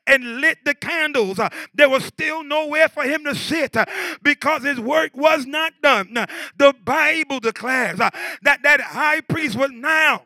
[0.05, 1.39] and lit the candles.
[1.73, 3.75] There was still nowhere for him to sit
[4.21, 6.13] because his work was not done.
[6.57, 8.09] The Bible declares uh,
[8.43, 10.23] that that high priest was now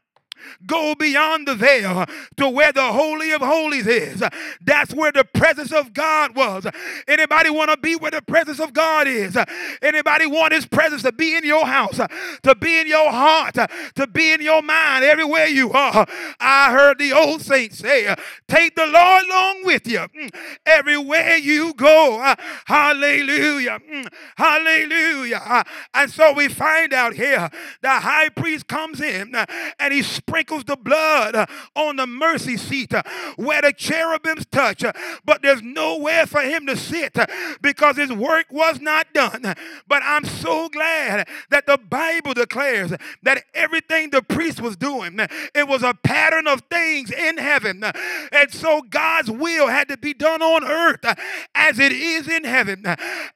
[0.66, 2.06] go beyond the veil
[2.38, 4.24] to where the holy of holies is.
[4.62, 6.66] That's where the presence of god was.
[7.08, 9.38] Anybody want to be where the presence of god is?
[9.82, 12.00] Anybody want his presence to be in your house
[12.44, 13.56] to be in your heart
[13.96, 16.06] to be in your mind everywhere you are?
[16.40, 18.14] I heard the old saints say
[18.48, 20.00] take the lord along with you.
[20.00, 20.34] Mm,
[20.66, 22.36] everywhere you go.
[22.66, 23.80] Hallelujah.
[23.80, 25.64] Mm, hallelujah.
[25.94, 27.50] And so we find out here
[27.82, 29.34] the high priest comes in
[29.80, 30.02] and he
[30.34, 32.92] sprinkles the blood on the mercy seat
[33.36, 34.84] where the cherubims touch,
[35.24, 37.16] but there's nowhere for him to sit
[37.62, 39.54] because his work was not done.
[39.88, 45.20] But I'm so glad that the Bible declares that everything the priest was doing,
[45.54, 47.84] it was a pattern of things in heaven.
[48.32, 51.06] And so God's will had to be done on earth
[51.54, 52.84] as it is in heaven.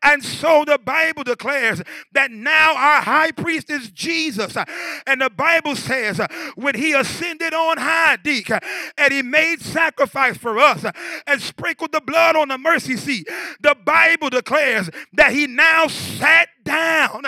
[0.02, 1.84] And so the Bible declares
[2.14, 4.58] that now our high priest is Jesus.
[5.06, 6.20] And the Bible says
[6.56, 10.86] when he ascended on high, Deek, and he made sacrifice for us
[11.26, 13.28] and sprinkled the blood on the mercy seat,
[13.62, 17.24] the Bible declares that he now sat down.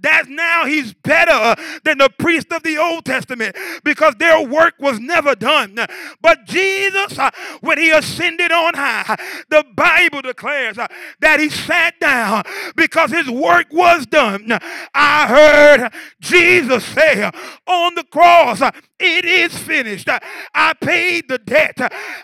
[0.00, 5.00] That now he's better than the priest of the Old Testament because their work was
[5.00, 5.78] never done.
[6.20, 7.30] But Jesus, uh,
[7.60, 9.16] when he ascended on high,
[9.48, 10.86] the Bible declares uh,
[11.20, 12.42] that he sat down
[12.76, 14.58] because his work was done.
[14.94, 17.30] I heard Jesus say
[17.66, 18.60] on the cross,
[19.00, 20.08] it is finished.
[20.54, 21.76] I paid the debt.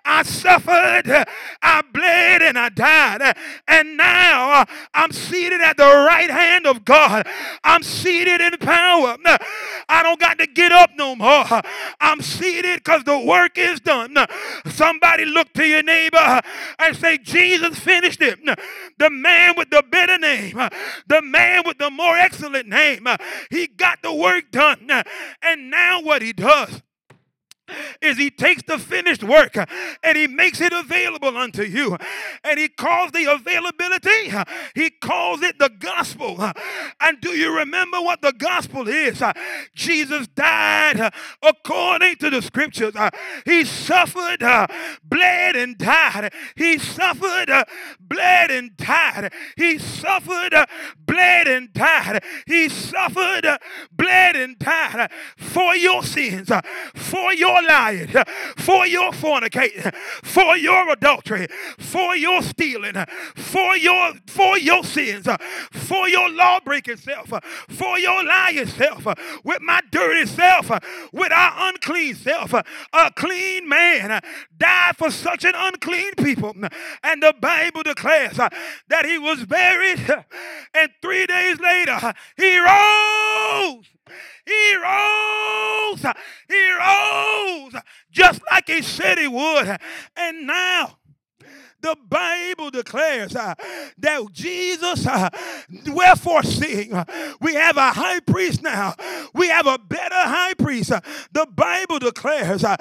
[0.05, 1.27] I suffered.
[1.63, 3.37] I bled and I died.
[3.67, 4.65] And now
[4.95, 7.27] I'm seated at the right hand of God.
[7.65, 9.17] I'm seated in power.
[9.89, 11.45] I don't got to get up no more.
[12.01, 14.17] I'm seated because the work is done.
[14.67, 16.41] Somebody look to your neighbor
[16.79, 18.39] and say, Jesus finished it.
[18.99, 20.57] The man with the better name,
[21.07, 23.07] the man with the more excellent name,
[23.51, 24.91] he got the work done.
[25.43, 26.83] And now what he does
[28.01, 29.57] is he takes the finished work
[30.03, 31.97] and he makes it available unto you.
[32.45, 34.33] And he calls the availability,
[34.75, 36.37] he calls it the gospel.
[37.01, 39.23] And do you remember what the gospel is?
[39.75, 41.13] Jesus died
[41.43, 42.95] according to the scriptures.
[43.45, 44.41] He suffered,
[45.05, 46.33] bled, and died.
[46.57, 47.51] He suffered,
[48.01, 49.33] bled, and died.
[49.57, 50.55] He suffered,
[51.07, 52.23] bled, and died.
[52.47, 53.59] He suffered,
[53.93, 56.51] bled, and died for your sins,
[56.95, 58.09] for your your lying,
[58.57, 61.49] for your fornicating, for your adultery,
[61.79, 62.95] for your stealing,
[63.35, 65.27] for your for your sins,
[65.73, 67.33] for your law breaking self,
[67.69, 69.07] for your lying self,
[69.45, 70.71] with my dirty self,
[71.13, 72.53] with our unclean self.
[72.53, 74.21] A clean man
[74.57, 76.55] died for such an unclean people.
[77.03, 80.01] And the Bible declares that he was buried,
[80.75, 83.98] and three days later he rose.
[84.47, 86.15] He rose.
[86.49, 89.79] He rose just like he said he would.
[90.17, 90.98] And now,
[91.81, 93.55] the Bible declares uh,
[93.99, 95.29] that Jesus, uh,
[95.87, 97.05] wherefore seeing, uh,
[97.41, 98.95] we have a high priest now.
[99.35, 100.91] We have a better high priest.
[101.33, 102.77] the Bible declares uh,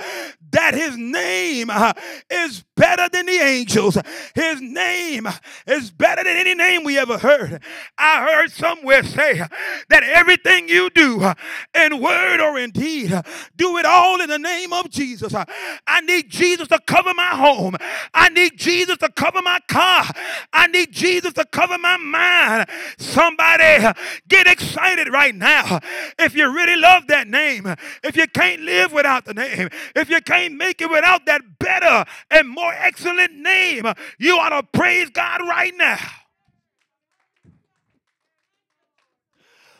[0.52, 1.94] that his name uh,
[2.30, 3.98] is better than the angels.
[4.34, 5.28] His name
[5.68, 7.62] is better than any name we ever heard.
[7.98, 9.42] I heard somewhere say
[9.90, 11.34] that everything you do uh,
[11.76, 13.14] in word or in deed,
[13.56, 15.34] do it all in the name of Jesus.
[15.36, 17.76] I need Jesus to cover my home.
[18.14, 20.06] I need Jesus Jesus to cover my car.
[20.54, 22.70] I need Jesus to cover my mind.
[22.98, 23.86] Somebody
[24.30, 25.82] get excited right now.
[26.18, 30.22] If you really love that name, if you can't live without the name, if you
[30.22, 33.86] can't make it without that better and more excellent name,
[34.18, 35.98] you ought to praise God right now.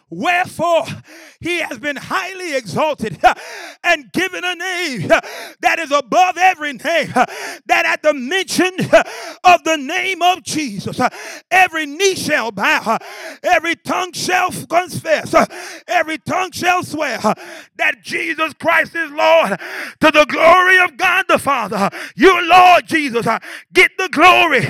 [0.10, 0.86] Wherefore,
[1.42, 3.20] he has been highly exalted
[3.84, 5.08] and given a name
[5.60, 8.74] that is above every name, that at the mention
[9.44, 11.00] of the name of Jesus,
[11.52, 12.98] every knee shall bow,
[13.44, 15.36] every tongue shall confess,
[15.88, 17.20] every tongue shall swear
[17.76, 19.60] that Jesus Christ is Lord
[20.00, 21.90] to the glory of God the Father.
[22.16, 23.26] Your Lord Jesus,
[23.74, 24.68] get the glory.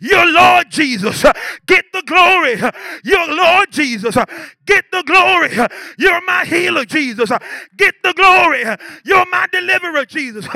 [0.00, 1.24] Your Lord Jesus,
[1.66, 2.60] get the glory.
[3.04, 4.16] Your Lord Jesus,
[4.66, 5.50] get the glory.
[5.98, 7.30] You're my healer, Jesus.
[7.76, 8.64] Get the glory.
[9.04, 10.46] You're my deliverer, Jesus.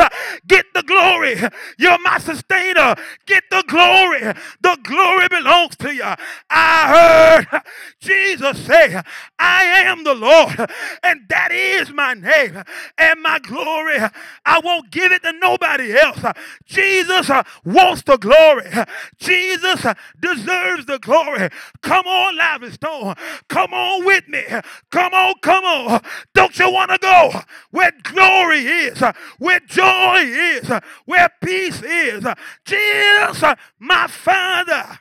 [0.46, 1.40] Get the glory.
[1.78, 2.94] You're my sustainer.
[3.26, 4.20] Get the glory.
[4.60, 6.14] The glory belongs to you.
[6.50, 7.62] I heard
[8.00, 9.00] Jesus say,
[9.38, 10.70] I am the Lord,
[11.02, 12.62] and that is my name
[12.96, 13.98] and my glory.
[14.44, 16.20] I won't give it to nobody else.
[16.66, 17.30] Jesus
[17.64, 18.70] wants the glory.
[19.18, 19.86] Jesus
[20.20, 21.50] deserves the glory.
[21.82, 23.14] Come on, Lively Stone.
[23.48, 24.42] Come on with me.
[24.90, 26.00] Come on, come on.
[26.34, 27.40] Don't you want to go
[27.70, 29.02] where glory is,
[29.38, 30.70] where joy is,
[31.04, 32.24] where peace is?
[32.64, 34.98] Jesus, my Father.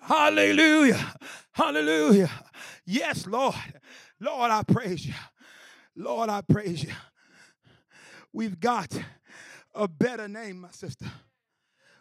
[0.00, 1.14] Hallelujah.
[1.52, 2.30] Hallelujah.
[2.86, 3.54] Yes, Lord.
[4.20, 5.14] Lord, I praise you.
[5.94, 6.92] Lord, I praise you.
[8.32, 8.98] We've got
[9.74, 11.06] a better name, my sister.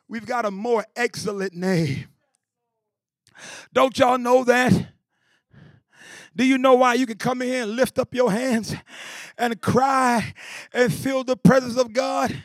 [0.08, 2.06] We've got a more excellent name.
[3.74, 4.74] Don't y'all know that?
[6.36, 8.76] Do you know why you can come in here and lift up your hands
[9.38, 10.34] and cry
[10.72, 12.44] and feel the presence of God?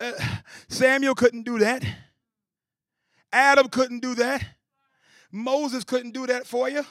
[0.00, 0.12] Uh,
[0.68, 1.84] Samuel couldn't do that.
[3.32, 4.44] Adam couldn't do that.
[5.32, 6.84] Moses couldn't do that for you.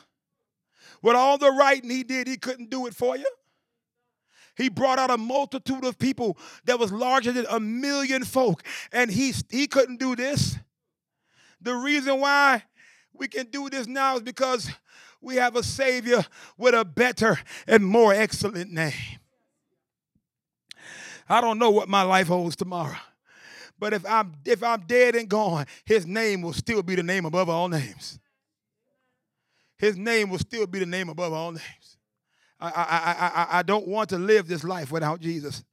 [1.02, 3.28] With all the writing he did, he couldn't do it for you.
[4.58, 9.12] He brought out a multitude of people that was larger than a million folk, and
[9.12, 10.58] he, he couldn't do this.
[11.62, 12.64] The reason why
[13.14, 14.70] we can do this now is because
[15.22, 16.24] we have a Savior
[16.58, 18.93] with a better and more excellent name.
[21.30, 22.95] I don't know what my life holds tomorrow.
[23.80, 27.26] But if I'm if I'm dead and gone, his name will still be the name
[27.26, 28.20] above all names.
[29.78, 31.97] His name will still be the name above all names.
[32.60, 35.64] I, I, I, I, don't want to live this life without Jesus.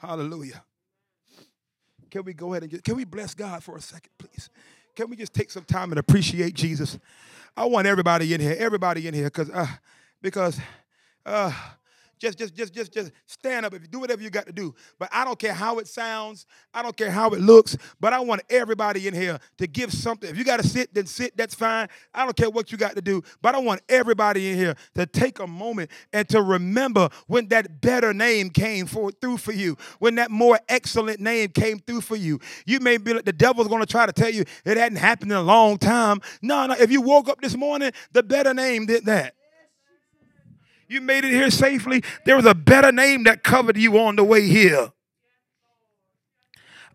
[0.00, 0.64] Hallelujah.
[2.10, 4.50] Can we go ahead and just, can we bless God for a second, please?
[4.94, 6.98] Can we just take some time and appreciate Jesus?
[7.56, 9.66] I want everybody in here, everybody in here, because uh,
[10.22, 10.60] because
[11.26, 11.52] uh,
[12.18, 13.74] just, just, just, just, just stand up.
[13.74, 14.74] If you do whatever you got to do.
[14.98, 16.46] But I don't care how it sounds.
[16.74, 17.76] I don't care how it looks.
[18.00, 20.28] But I want everybody in here to give something.
[20.28, 21.36] If you got to sit, then sit.
[21.36, 21.88] That's fine.
[22.14, 23.22] I don't care what you got to do.
[23.40, 27.80] But I want everybody in here to take a moment and to remember when that
[27.80, 29.76] better name came for, through for you.
[29.98, 32.40] When that more excellent name came through for you.
[32.66, 35.32] You may be like the devil's going to try to tell you it hadn't happened
[35.32, 36.20] in a long time.
[36.42, 36.74] No, no.
[36.74, 39.34] If you woke up this morning, the better name did that.
[40.88, 42.02] You made it here safely.
[42.24, 44.92] There was a better name that covered you on the way here.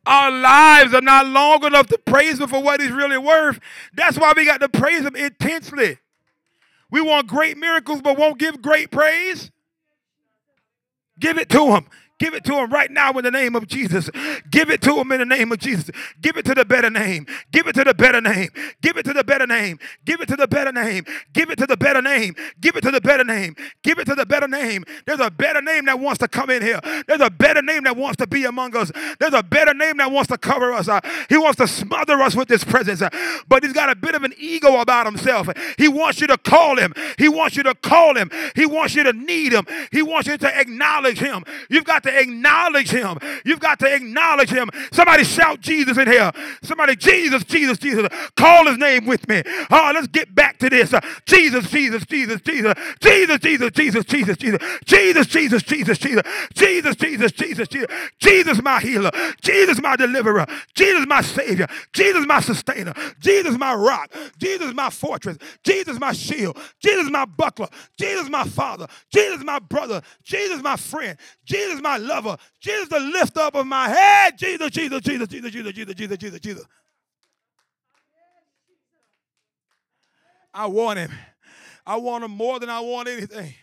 [0.06, 3.60] Our lives are not long enough to praise Him for what He's really worth.
[3.94, 6.00] That's why we got to praise Him intensely.
[6.92, 9.52] We want great miracles, but won't give great praise.
[11.20, 11.88] Give it to Him.
[12.24, 14.10] Give it to him right now in the name of Jesus.
[14.50, 15.92] Give it to him in the name of Jesus.
[16.22, 17.26] Give it to the better name.
[17.52, 18.48] Give it to the better name.
[18.82, 19.78] Give it to the better name.
[20.06, 21.04] Give it to the better name.
[21.34, 22.34] Give it to the better name.
[22.62, 23.58] Give it to the better name.
[23.84, 24.86] Give it to the better name.
[25.06, 26.80] There's a better name that wants to come in here.
[27.08, 28.90] There's a better name that wants to be among us.
[29.20, 30.88] There's a better name that wants to cover us.
[30.88, 33.02] Uh, he wants to smother us with his presence.
[33.02, 33.10] Uh,
[33.50, 35.50] but he's got a bit of an ego about himself.
[35.78, 36.94] He wants you to call him.
[37.18, 38.32] He wants you to call him.
[38.56, 39.66] He wants you to need him.
[39.92, 41.44] He wants you to acknowledge him.
[41.70, 43.18] You've got to acknowledge him.
[43.46, 44.70] You've got to acknowledge him.
[44.92, 46.32] Somebody shout Jesus in here.
[46.64, 48.08] Somebody, Jesus, Jesus, Jesus.
[48.36, 49.42] Call his name with me.
[49.72, 50.94] Oh, let's get back to this.
[50.94, 52.74] Uh, Jesus, Jesus, Jesus, Jesus.
[53.02, 54.60] Jesus, Jesus, Jesus, Jesus, Jesus.
[54.86, 56.24] Jesus, Jesus, Jesus, Jesus.
[56.54, 57.88] Jesus, Jesus, Jesus, Jesus.
[58.20, 59.12] Jesus, my healer.
[59.42, 60.46] Jesus, my deliverer.
[60.76, 61.68] Jesus, my savior.
[61.94, 62.94] Jesus, my sustainer.
[63.20, 64.14] Jesus, my rock.
[64.38, 65.38] Jesus, my fortress.
[65.64, 66.58] Jesus, my shield.
[66.80, 67.68] Jesus, my buckler.
[67.98, 68.88] Jesus, my father.
[69.12, 70.02] Jesus, my brother.
[70.24, 71.18] Jesus, my friend.
[71.46, 72.38] Jesus, my lover.
[72.60, 74.38] Jesus, the lift up of my head.
[74.38, 76.66] Jesus, Jesus, Jesus, Jesus, Jesus, Jesus, Jesus, Jesus, Jesus.
[80.54, 81.12] I want him.
[81.86, 83.54] I want him more than I want anything.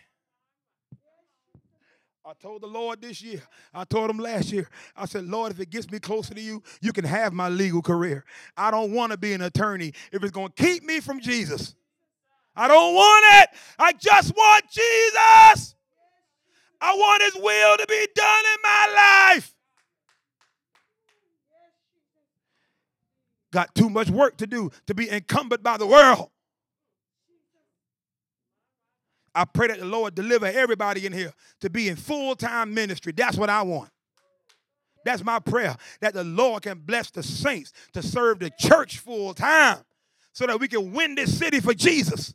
[2.23, 3.41] I told the Lord this year,
[3.73, 6.61] I told him last year, I said, Lord, if it gets me closer to you,
[6.79, 8.23] you can have my legal career.
[8.55, 11.75] I don't want to be an attorney if it's going to keep me from Jesus.
[12.55, 13.49] I don't want it.
[13.79, 15.75] I just want Jesus.
[16.81, 19.53] I want His will to be done in my life.
[23.53, 26.29] Got too much work to do to be encumbered by the world.
[29.33, 33.13] I pray that the Lord deliver everybody in here to be in full time ministry.
[33.15, 33.89] That's what I want.
[35.05, 39.33] That's my prayer that the Lord can bless the saints to serve the church full
[39.33, 39.79] time
[40.33, 42.33] so that we can win this city for Jesus.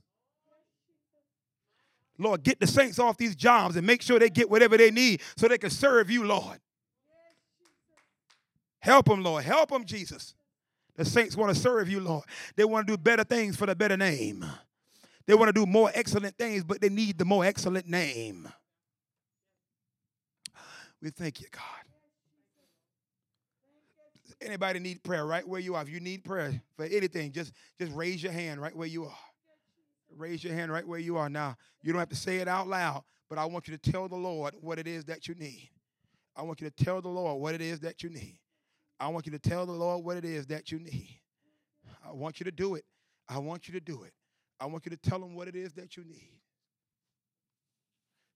[2.19, 5.21] Lord, get the saints off these jobs and make sure they get whatever they need
[5.37, 6.59] so they can serve you, Lord.
[8.79, 9.45] Help them, Lord.
[9.45, 10.35] Help them, Jesus.
[10.95, 12.25] The saints want to serve you, Lord.
[12.55, 14.45] They want to do better things for the better name.
[15.27, 18.49] They want to do more excellent things, but they need the more excellent name.
[21.03, 21.63] We thank you, God.
[24.41, 25.83] Anybody need prayer right where you are?
[25.83, 29.19] If you need prayer for anything, just, just raise your hand right where you are.
[30.17, 31.57] Raise your hand right where you are now.
[31.83, 34.17] You don't have to say it out loud, but I want you to tell the
[34.17, 35.71] Lord what it is that you need.
[36.35, 38.39] I want you to tell the Lord what it is that you need.
[38.99, 41.21] I want you to tell the Lord what it is that you need.
[42.07, 42.85] I want you to do it.
[43.29, 44.13] I want you to do it.
[44.59, 46.41] I want you to tell him what it is that you need.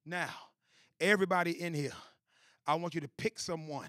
[0.05, 0.31] Now,
[1.01, 1.93] everybody in here,
[2.67, 3.89] I want you to pick someone.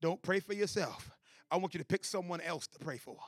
[0.00, 1.10] Don't pray for yourself.
[1.50, 3.18] I want you to pick someone else to pray for.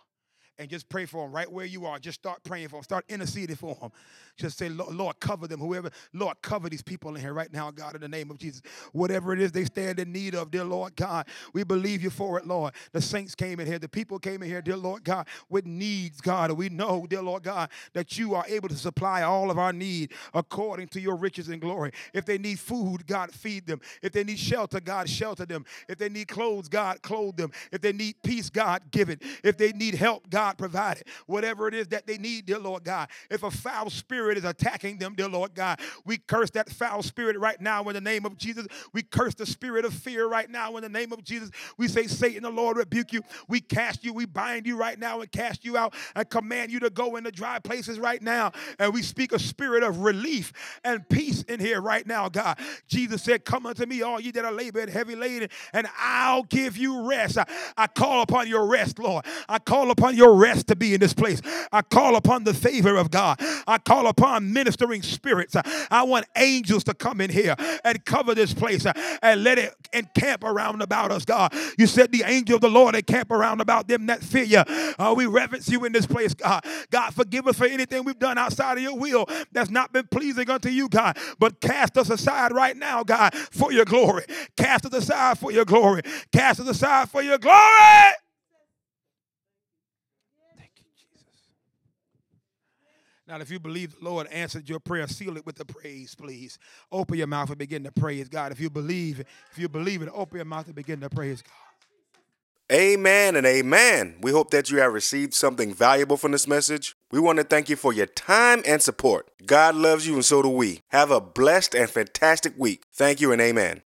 [0.59, 1.99] And just pray for them right where you are.
[1.99, 2.83] Just start praying for them.
[2.85, 3.91] Start interceding for them.
[4.37, 5.61] Just say, Lord, cover them.
[5.61, 8.63] Whoever, Lord, cover these people in here right now, God, in the name of Jesus.
[8.93, 12.39] Whatever it is they stand in need of, dear Lord God, we believe you for
[12.39, 12.75] it, Lord.
[12.93, 13.79] The saints came in here.
[13.79, 16.51] The people came in here, dear Lord God, with needs, God.
[16.51, 19.73] And we know, dear Lord God, that you are able to supply all of our
[19.73, 21.93] need according to your riches and glory.
[22.13, 23.81] If they need food, God, feed them.
[24.03, 25.65] If they need shelter, God, shelter them.
[25.89, 27.53] If they need clothes, God, clothe them.
[27.71, 29.23] If they need peace, God, give it.
[29.43, 31.09] If they need help, God, it.
[31.27, 33.09] Whatever it is that they need, dear Lord God.
[33.31, 37.39] If a foul spirit is attacking them, dear Lord God, we curse that foul spirit
[37.39, 38.67] right now in the name of Jesus.
[38.93, 41.51] We curse the spirit of fear right now in the name of Jesus.
[41.77, 43.23] We say, Satan, the Lord rebuke you.
[43.49, 46.81] We cast you, we bind you right now and cast you out and command you
[46.81, 48.53] to go into dry places right now.
[48.79, 50.53] And we speak a spirit of relief
[50.85, 52.59] and peace in here right now, God.
[52.89, 56.77] Jesus said, Come unto me, all ye that are labored heavy laden, and I'll give
[56.77, 57.39] you rest.
[57.39, 59.25] I, I call upon your rest, Lord.
[59.49, 61.41] I call upon your rest to be in this place.
[61.73, 63.39] I call upon the favor of God.
[63.67, 65.57] I call upon ministering spirits.
[65.57, 67.55] I want angels to come in here
[67.85, 68.87] and cover this place
[69.23, 71.55] and let it encamp around about us, God.
[71.79, 74.59] You said the angel of the Lord encamp around about them that fear you.
[74.99, 76.65] Uh, we reverence you in this place, God.
[76.91, 80.49] God, forgive us for anything we've done outside of your will that's not been pleasing
[80.51, 81.17] unto you, God.
[81.39, 84.25] But cast us aside right now, God, for your glory.
[84.57, 86.03] Cast us aside for your glory.
[86.33, 87.55] Cast us aside for your glory.
[90.57, 91.25] Thank you, Jesus.
[93.27, 96.59] Now, if you believe the Lord answered your prayer, seal it with the praise, please.
[96.93, 98.53] Open your mouth and begin to praise God.
[98.53, 101.53] If you believe, if you believe it, open your mouth and begin to praise God.
[102.73, 104.17] Amen and amen.
[104.23, 106.97] We hope that you have received something valuable from this message.
[107.11, 109.29] We want to thank you for your time and support.
[109.45, 110.81] God loves you and so do we.
[110.89, 112.85] Have a blessed and fantastic week.
[112.93, 113.83] Thank you and amen.